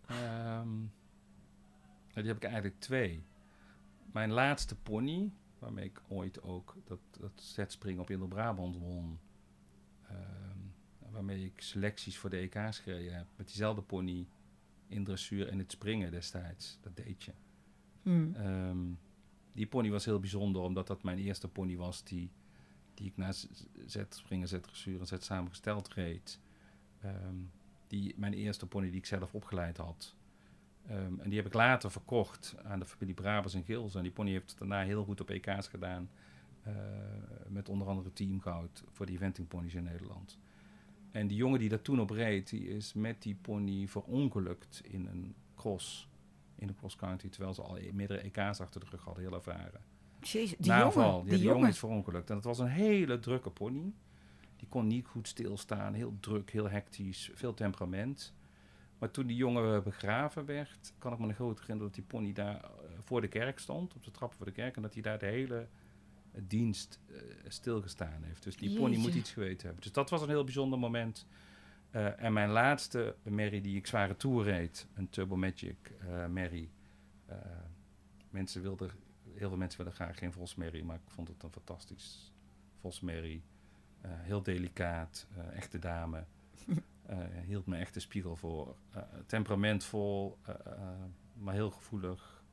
[0.07, 0.69] Ehm,
[2.15, 3.23] die heb ik eigenlijk twee.
[4.13, 9.19] Mijn laatste pony, waarmee ik ooit ook dat, dat zetspringen op Indel-Brabant won.
[10.09, 10.59] ehm,
[11.11, 13.27] waarmee ik selecties voor de EK's gereden heb.
[13.37, 14.27] Met diezelfde pony
[14.87, 16.79] in dressuur en het springen destijds.
[16.81, 17.33] Dat deed je.
[18.03, 18.35] Hmm.
[18.35, 18.79] Ehm,
[19.53, 22.31] die pony was heel bijzonder, omdat dat mijn eerste pony was die
[22.97, 23.33] die ik na
[24.09, 26.41] springen, zet dressuur en zet samengesteld reed.
[27.01, 27.37] Ehm,
[27.87, 30.15] die, mijn eerste pony die ik zelf opgeleid had.
[30.89, 33.95] Ehm, en die heb ik later verkocht aan de familie Brabers en Gils.
[33.95, 36.09] En die pony heeft daarna heel goed op EK's gedaan.
[36.63, 36.73] eh,
[37.49, 40.39] met onder andere teamgoud voor de eventing ponies in Nederland.
[41.11, 45.07] En die jongen die dat toen op reed, die is met die pony verongelukt in
[45.07, 46.09] een cross.
[46.55, 49.35] In de cross country, terwijl ze al e- meerdere EK's achter de rug hadden, heel
[49.35, 49.81] ervaren.
[50.21, 50.93] Jezus, die jongen.
[50.93, 51.17] val.
[51.17, 51.69] Ja, die die jongen jongen.
[51.69, 52.31] is verongelukt.
[52.31, 53.93] En het was een hele drukke pony.
[54.57, 55.93] Die kon niet goed stilstaan.
[55.95, 58.35] Heel druk, heel hectisch, veel temperament.
[58.99, 62.33] Maar toen die jongen begraven werd, kan ik me nog goed herinneren dat die pony
[62.33, 62.71] daar eh,
[63.05, 65.27] voor de kerk stond, op de trappen voor de kerk, en dat hij daar de
[65.27, 65.69] hele
[66.33, 67.17] eh, dienst eh,
[67.49, 68.43] stilgestaan heeft.
[68.43, 69.83] Dus die pony moet iets geweten hebben.
[69.83, 71.27] Dus dat was een heel bijzonder moment.
[72.17, 76.71] En mijn laatste Merrie die ik zware tour reed, een Turbo Magic eh Merrie.
[78.31, 78.91] mensen wilden,
[79.35, 82.33] heel veel mensen willen graag geen Vosmerrie, maar ik vond het een fantastisch
[82.81, 83.43] Vosmerrie.
[84.01, 86.25] Eh, heel delicaat, echte dame.
[87.07, 88.77] Eh, hield me echt de spiegel voor.
[88.91, 90.55] Eh, temperamentvol, eh,
[91.35, 92.45] maar heel gevoelig.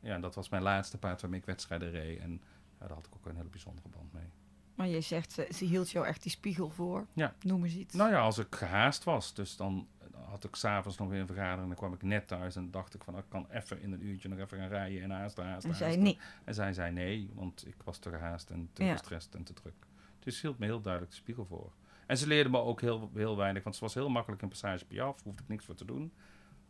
[0.00, 2.18] Ja, dat was mijn laatste paard waarmee ik wedstrijden reed.
[2.20, 2.42] En
[2.78, 4.30] daar had ik ook een hele bijzondere band mee.
[4.74, 7.06] Maar je zegt, ze, ze hield jou echt die spiegel voor.
[7.12, 7.34] Ja.
[7.40, 7.94] Noem eens iets.
[7.94, 9.88] Nou ja, als ik gehaast was, dus dan
[10.28, 11.62] had ik s'avonds nog weer een vergadering.
[11.62, 14.06] En dan kwam ik net thuis en dacht ik van, ik kan even in een
[14.06, 16.04] uurtje nog even gaan rijden en haasten, haasten, en zei haasten.
[16.04, 16.18] nee.
[16.44, 18.92] En zij zei nee, want ik was te gehaast en te Ja.
[18.92, 19.86] gestrest en te druk.
[20.18, 21.72] Dus ze hield me heel duidelijk de spiegel voor.
[22.06, 24.86] En ze leerde me ook heel, heel weinig, want ze was heel makkelijk in passage
[24.86, 26.12] piaf, hoefde ik niks voor te doen.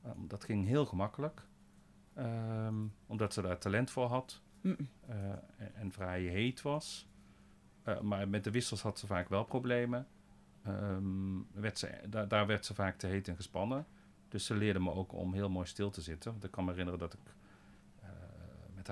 [0.06, 1.46] Um, dat ging heel gemakkelijk,
[2.14, 2.74] Ehm,
[3.06, 4.76] omdat ze daar talent voor had Mm.
[5.06, 7.08] eh, en, en vrij heet was.
[7.82, 10.06] Eh, maar met de wissels had ze vaak wel problemen.
[10.62, 13.86] Ehm, werd ze, daar, daar werd ze vaak te heet en gespannen.
[14.28, 16.30] Dus ze leerde me ook om heel mooi stil te zitten.
[16.30, 17.34] Want ik kan me herinneren dat ik
[18.00, 18.08] eh,
[18.74, 18.86] met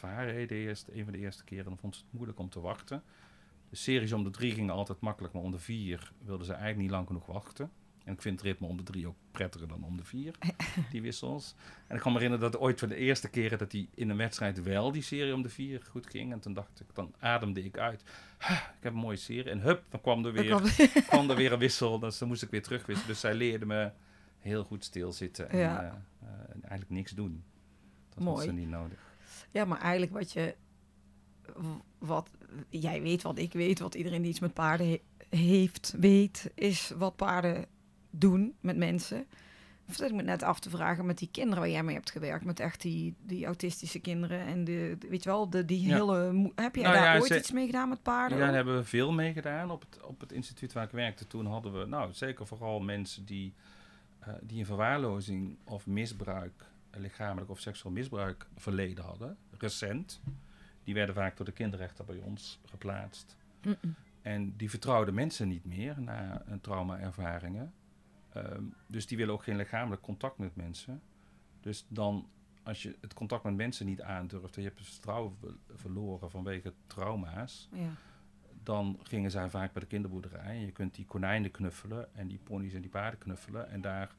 [0.00, 1.78] haar reed, de eerste, een van de eerste keren.
[1.78, 3.02] Vond ze het moeilijk om te wachten.
[3.72, 6.82] De series om de drie gingen altijd makkelijk, maar om de vier wilde ze eigenlijk
[6.82, 7.70] niet lang genoeg wachten.
[8.04, 10.34] En ik vind het ritme om de drie ook prettiger dan om de vier,
[10.90, 11.54] die wissels.
[11.86, 14.16] En ik kan me herinneren dat ooit voor de eerste keren dat hij in een
[14.16, 16.32] wedstrijd wel die serie om de vier goed ging.
[16.32, 18.02] En toen dacht ik, dan ademde ik uit.
[18.38, 19.50] "Ha, Ik heb een mooie serie.
[19.50, 20.60] En hup, dan kwam er weer,
[21.08, 21.98] kwam- er weer een wissel.
[21.98, 23.08] Dus dan moest ik weer terugwisselen.
[23.10, 23.90] Dus zij leerde me
[24.38, 25.80] heel goed stilzitten en Ja.
[25.82, 27.44] eh, eh, en eigenlijk niks doen.
[28.08, 28.46] Dat had Mooi.
[28.46, 29.16] ze niet nodig.
[29.50, 30.54] Ja, maar eigenlijk wat je...
[31.98, 32.30] Wat
[32.68, 35.00] jij weet, wat ik weet, wat iedereen die iets met paarden he-
[35.38, 37.64] heeft, weet, is wat paarden
[38.10, 39.26] doen met mensen.
[39.88, 42.10] Of dat ik me net af te vragen met die kinderen waar jij mee hebt
[42.10, 42.44] gewerkt.
[42.44, 44.40] Met echt die, die autistische kinderen.
[44.46, 45.94] En de, de- weet je wel, de, die Ja.
[45.94, 46.50] hele...
[46.54, 48.38] Heb jij Nou daar ja, ooit ze- iets mee gedaan met paarden?
[48.38, 49.70] Ja, daar hebben we veel mee gedaan.
[49.70, 53.24] Op het, op het instituut waar ik werkte toen hadden we, nou zeker vooral mensen
[53.24, 53.52] die,
[54.18, 60.20] eh, die een verwaarlozing of misbruik, eh, lichamelijk of seksueel misbruik verleden hadden, recent.
[60.84, 63.36] Die werden vaak door de kinderrechter bij ons geplaatst.
[64.22, 67.72] En die vertrouwden mensen niet meer na een trauma-ervaringen.
[68.32, 71.02] Ehm, dus die willen ook geen lichamelijk contact met mensen.
[71.60, 72.28] Dus dan,
[72.62, 76.30] als je het contact met mensen niet aandurft en je hebt het vertrouwen ver- verloren
[76.30, 77.90] vanwege trauma's, Ja.
[78.62, 80.44] dan gingen zij vaak bij de kinderboerderij.
[80.56, 84.14] En je kunt die konijnen knuffelen en die ponies en die paarden knuffelen en daar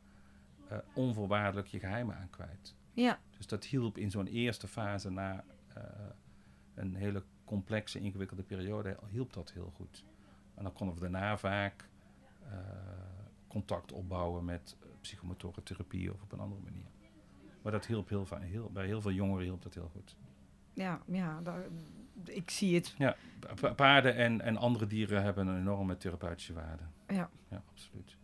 [0.68, 2.76] eh, onvoorwaardelijk je geheimen aan kwijt.
[2.94, 5.44] ja, Dus dat hielp in zo'n eerste fase na
[5.74, 5.84] eh,
[6.76, 10.04] een hele complexe, ingewikkelde periode, hielp dat heel goed.
[10.56, 11.88] En dan konden we daarna vaak
[12.44, 12.58] eh,
[13.48, 16.86] contact opbouwen met eh, psychomotoren therapie of op een andere manier.
[17.62, 20.16] Maar dat hielp heel, heel bij heel veel jongeren hielp dat heel goed.
[20.74, 21.64] ja, ja daar,
[22.26, 22.96] ik zie het.
[22.98, 26.84] Ja, pa- pa- paarden en, en andere dieren hebben een enorme therapeutische waarde.
[27.08, 27.30] Ja.
[27.50, 28.18] Ja, absoluut.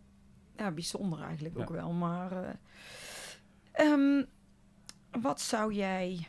[0.57, 1.61] Ja, bijzonder eigenlijk Ja.
[1.61, 1.91] ook wel.
[1.91, 2.53] Maar eh,
[3.71, 4.23] ehm,
[5.21, 6.27] wat zou jij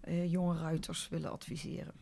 [0.00, 1.94] eh, jonge ruiters willen adviseren?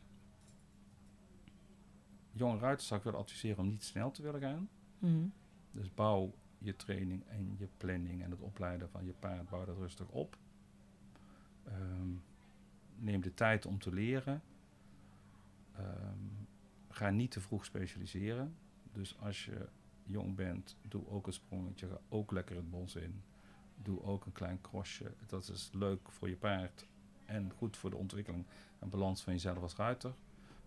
[2.33, 4.69] Jonge ruiters zou ik willen adviseren om niet snel te willen gaan.
[4.99, 5.27] Mhm.
[5.71, 9.77] Dus bouw je training en je planning en het opleiden van je paard, bouw dat
[9.77, 10.39] rustig op.
[11.65, 12.11] Ehm,
[12.97, 14.43] neem de tijd om te leren.
[15.73, 16.19] Ehm,
[16.89, 18.57] ga niet te vroeg specialiseren.
[18.93, 19.69] Dus als je
[20.05, 23.23] jong bent, doe ook een sprongetje, ga ook lekker het bos in.
[23.77, 25.15] Doe ook een klein crossje.
[25.27, 26.87] Dat is leuk voor je paard
[27.33, 28.47] en goed voor de ontwikkeling
[28.79, 30.15] en balans van jezelf als ruiter.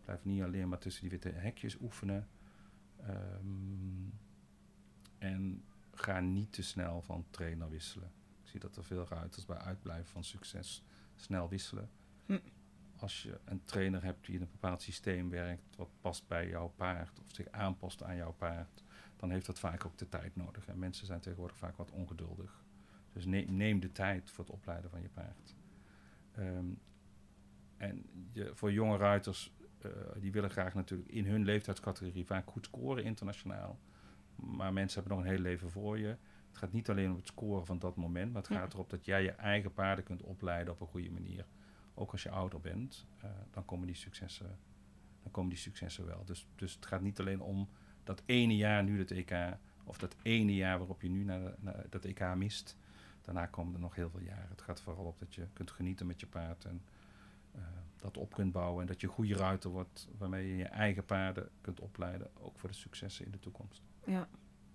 [0.04, 2.28] Blijf niet alleen maar tussen die witte hekjes oefenen.
[3.02, 4.10] Ehm,
[5.18, 5.64] en
[5.94, 8.12] ga niet te snel van trainer wisselen.
[8.44, 10.84] Ik zie dat er veel ruiters bij uitblijven van succes
[11.16, 11.90] snel wisselen.
[12.26, 12.40] Hm.
[12.96, 16.74] Als je een trainer hebt die in een bepaald systeem werkt, wat past bij jouw
[16.76, 18.84] paard of zich aanpast aan jouw paard,
[19.16, 20.68] dan heeft dat vaak ook de tijd nodig.
[20.68, 22.64] En mensen zijn tegenwoordig vaak wat ongeduldig.
[23.14, 25.56] Dus neem, neem de tijd voor het opleiden van je paard.
[26.36, 26.66] Ehm,
[27.78, 32.66] en je, voor jonge ruiters eh, die willen graag natuurlijk in hun leeftijdscategorie vaak goed
[32.66, 33.80] scoren internationaal.
[34.36, 36.18] Maar mensen hebben nog een heel leven voor je.
[36.48, 38.60] Het gaat niet alleen om het scoren van dat moment, maar het Ja.
[38.60, 41.46] gaat erop dat jij je eigen paarden kunt opleiden op een goede manier.
[41.94, 44.60] Ook als je ouder bent, eh, dan, komen die successen,
[45.24, 46.26] dan komen die successen wel.
[46.26, 47.70] Dus, dus het gaat niet alleen om
[48.04, 51.56] dat ene jaar nu het EK, of dat ene jaar waarop je nu naar
[51.90, 52.78] dat EK mist.
[53.26, 54.50] Daarna komen er nog heel veel jaren.
[54.50, 56.82] Het gaat vooral op dat je kunt genieten met je paard en
[57.56, 57.62] eh,
[58.02, 58.82] dat op kunt bouwen.
[58.82, 62.28] En dat je een goede ruiter wordt waarmee je je eigen paarden kunt opleiden.
[62.42, 63.82] Ook voor de successen in de toekomst.
[64.06, 64.28] Ja.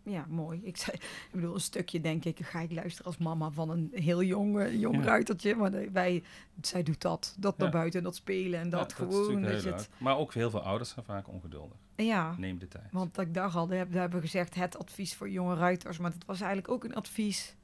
[0.03, 0.61] Ja, mooi.
[0.63, 3.91] Ik, zei, ik bedoel, een stukje denk ik, ga ik luisteren als mama van een
[3.95, 5.03] heel jong, eh, jong Ja.
[5.03, 5.55] ruitertje.
[5.55, 6.23] Maar wij,
[6.61, 7.37] zij doet dat.
[7.39, 9.43] Dat naar buiten, dat spelen en dat Ja, gewoon.
[9.43, 9.89] dat je het.
[9.99, 11.77] Maar ook heel veel ouders zijn vaak ongeduldig.
[11.97, 12.93] ja, Neem de tijd.
[12.93, 15.99] want ik dacht al, daar hebben we gezegd het advies voor jonge ruiters.
[15.99, 17.55] Maar het was eigenlijk ook een advies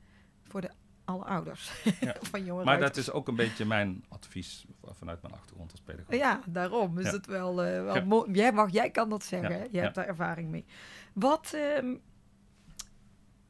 [0.49, 0.71] voor de,
[1.05, 1.71] alle ouders
[2.01, 2.15] Ja.
[2.21, 6.17] van jonge Maar dat is ook een beetje mijn advies vanuit mijn achtergrond als pedagoog.
[6.17, 7.11] Ja, daarom is Ja.
[7.13, 8.05] het wel, eh, wel Ja.
[8.05, 8.33] mooi.
[8.33, 9.65] Jij, mag, jij kan dat zeggen, hè?
[9.71, 10.65] je hebt daar ervaring mee.
[11.13, 11.95] Wat ehm,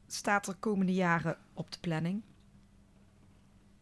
[0.06, 2.22] staat er komende jaren op de planning?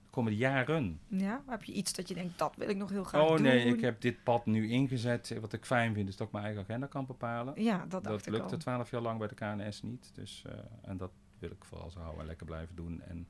[0.05, 1.01] De komende jaren.
[1.09, 3.43] Ja, heb je iets dat je denkt, dat wil ik nog heel graag Oh doen?
[3.43, 5.35] nee, ik heb dit pad nu ingezet.
[5.41, 7.63] Wat ik fijn vind is dat ik mijn eigen agenda kan bepalen.
[7.63, 8.59] Ja, dat dacht dat lukte al.
[8.59, 10.11] twaalf jaar lang bij de KNS niet.
[10.15, 11.11] Dus, eh, en dat
[11.49, 13.03] wil ik vooral zo houden en lekker blijven doen.
[13.03, 13.29] En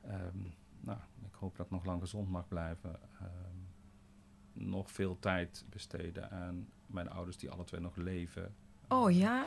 [0.00, 0.38] ehm,
[0.80, 2.96] nou, ik hoop dat ik nog lang gezond mag blijven.
[3.20, 3.56] Ehm,
[4.52, 8.54] nog veel tijd besteden aan mijn ouders die alle twee nog leven.
[8.88, 9.46] Oh ja?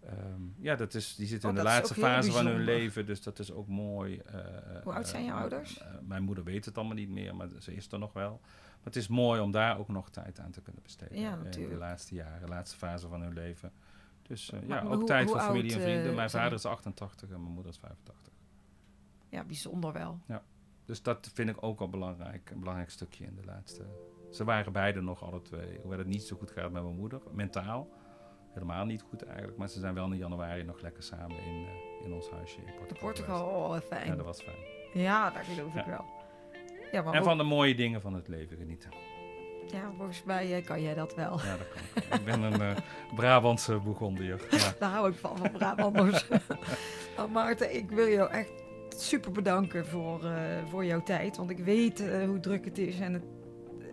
[0.00, 3.22] Ehm, ja, dat is, die zitten Oh, in de laatste fase van hun leven, dus
[3.22, 4.18] dat is ook mooi.
[4.18, 5.78] Eh, Hoe oud zijn je eh, ouders?
[5.78, 8.40] eh, mijn moeder weet het allemaal niet meer, maar ze is er nog wel.
[8.40, 11.18] Maar het is mooi om daar ook nog tijd aan te kunnen besteden.
[11.18, 11.72] Ja, eh, In natuurlijk.
[11.72, 13.72] de laatste jaren, de laatste fase van hun leven.
[14.28, 16.10] Dus eh, ja, ook hoe- tijd voor familie oud, en vrienden.
[16.10, 18.32] eh, mijn zijn- vader is 88 en mijn moeder is 85.
[19.28, 20.20] Ja, bijzonder wel.
[20.84, 23.84] Dus dat vind ik ook al belangrijk, een belangrijk stukje in de laatste.
[24.30, 27.20] Ze waren beide nog alle twee, hoewel het niet zo goed gaat met mijn moeder,
[27.32, 27.88] mentaal.
[28.52, 32.04] Helemaal niet goed eigenlijk, maar ze zijn wel in januari nog lekker samen in, eh,
[32.06, 32.98] in ons huisje in Portugal.
[33.08, 34.06] Portugal, oh, fijn.
[34.06, 34.56] Ja, dat was fijn.
[34.94, 35.90] Ja, dat geloof ik Ja.
[35.90, 36.04] wel.
[36.92, 38.90] Ja, maar En ook- van de mooie dingen van het leven genieten.
[39.72, 41.40] Ja, volgens mij eh, kan jij dat wel.
[41.44, 42.14] Ja, dat kan ik.
[42.14, 42.76] ik ben een eh,
[43.14, 44.40] Brabantse Bourgondier.
[44.50, 44.72] Ja.
[44.78, 46.26] Daar hou ik van, van Brabanders.
[47.18, 48.50] oh, Maarten, ik wil jou echt
[48.96, 50.32] super bedanken voor, eh,
[50.70, 51.36] voor jouw tijd.
[51.36, 53.24] Want ik weet hoe druk het is en, het,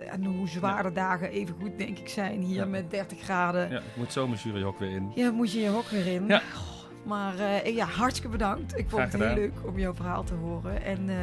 [0.09, 2.65] en hoe zwaar de dagen even goed, denk ik, zijn hier Ja.
[2.65, 3.69] met 30 graden.
[3.69, 5.11] ja, ik moet zo mijn jury ook weer in.
[5.15, 6.27] Ja, moet je je hok weer in.
[6.27, 6.41] Ja.
[7.05, 8.77] Maar eh, ja, hartstikke bedankt.
[8.77, 10.83] Ik vond het heel leuk om jouw verhaal te horen.
[10.83, 11.15] En eh,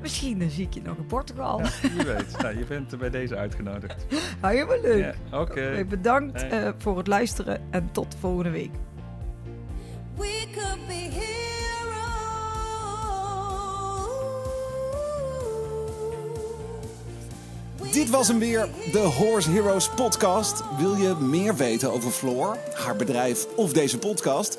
[0.00, 1.60] misschien eh, zie ik je nog in Portugal.
[1.60, 2.38] Ja, wie weet.
[2.42, 4.06] Nou, je bent er bij deze uitgenodigd.
[4.40, 5.14] Helemaal leuk.
[5.30, 5.84] Ja, Oké.
[5.88, 6.50] Bedankt Hey.
[6.66, 8.70] eh, voor het luisteren en tot volgende week.
[10.16, 11.36] We could be heroes.
[17.92, 20.62] Dit was hem weer, de Horse Heroes podcast.
[20.78, 24.58] Wil je meer weten over Floor, haar bedrijf of deze podcast?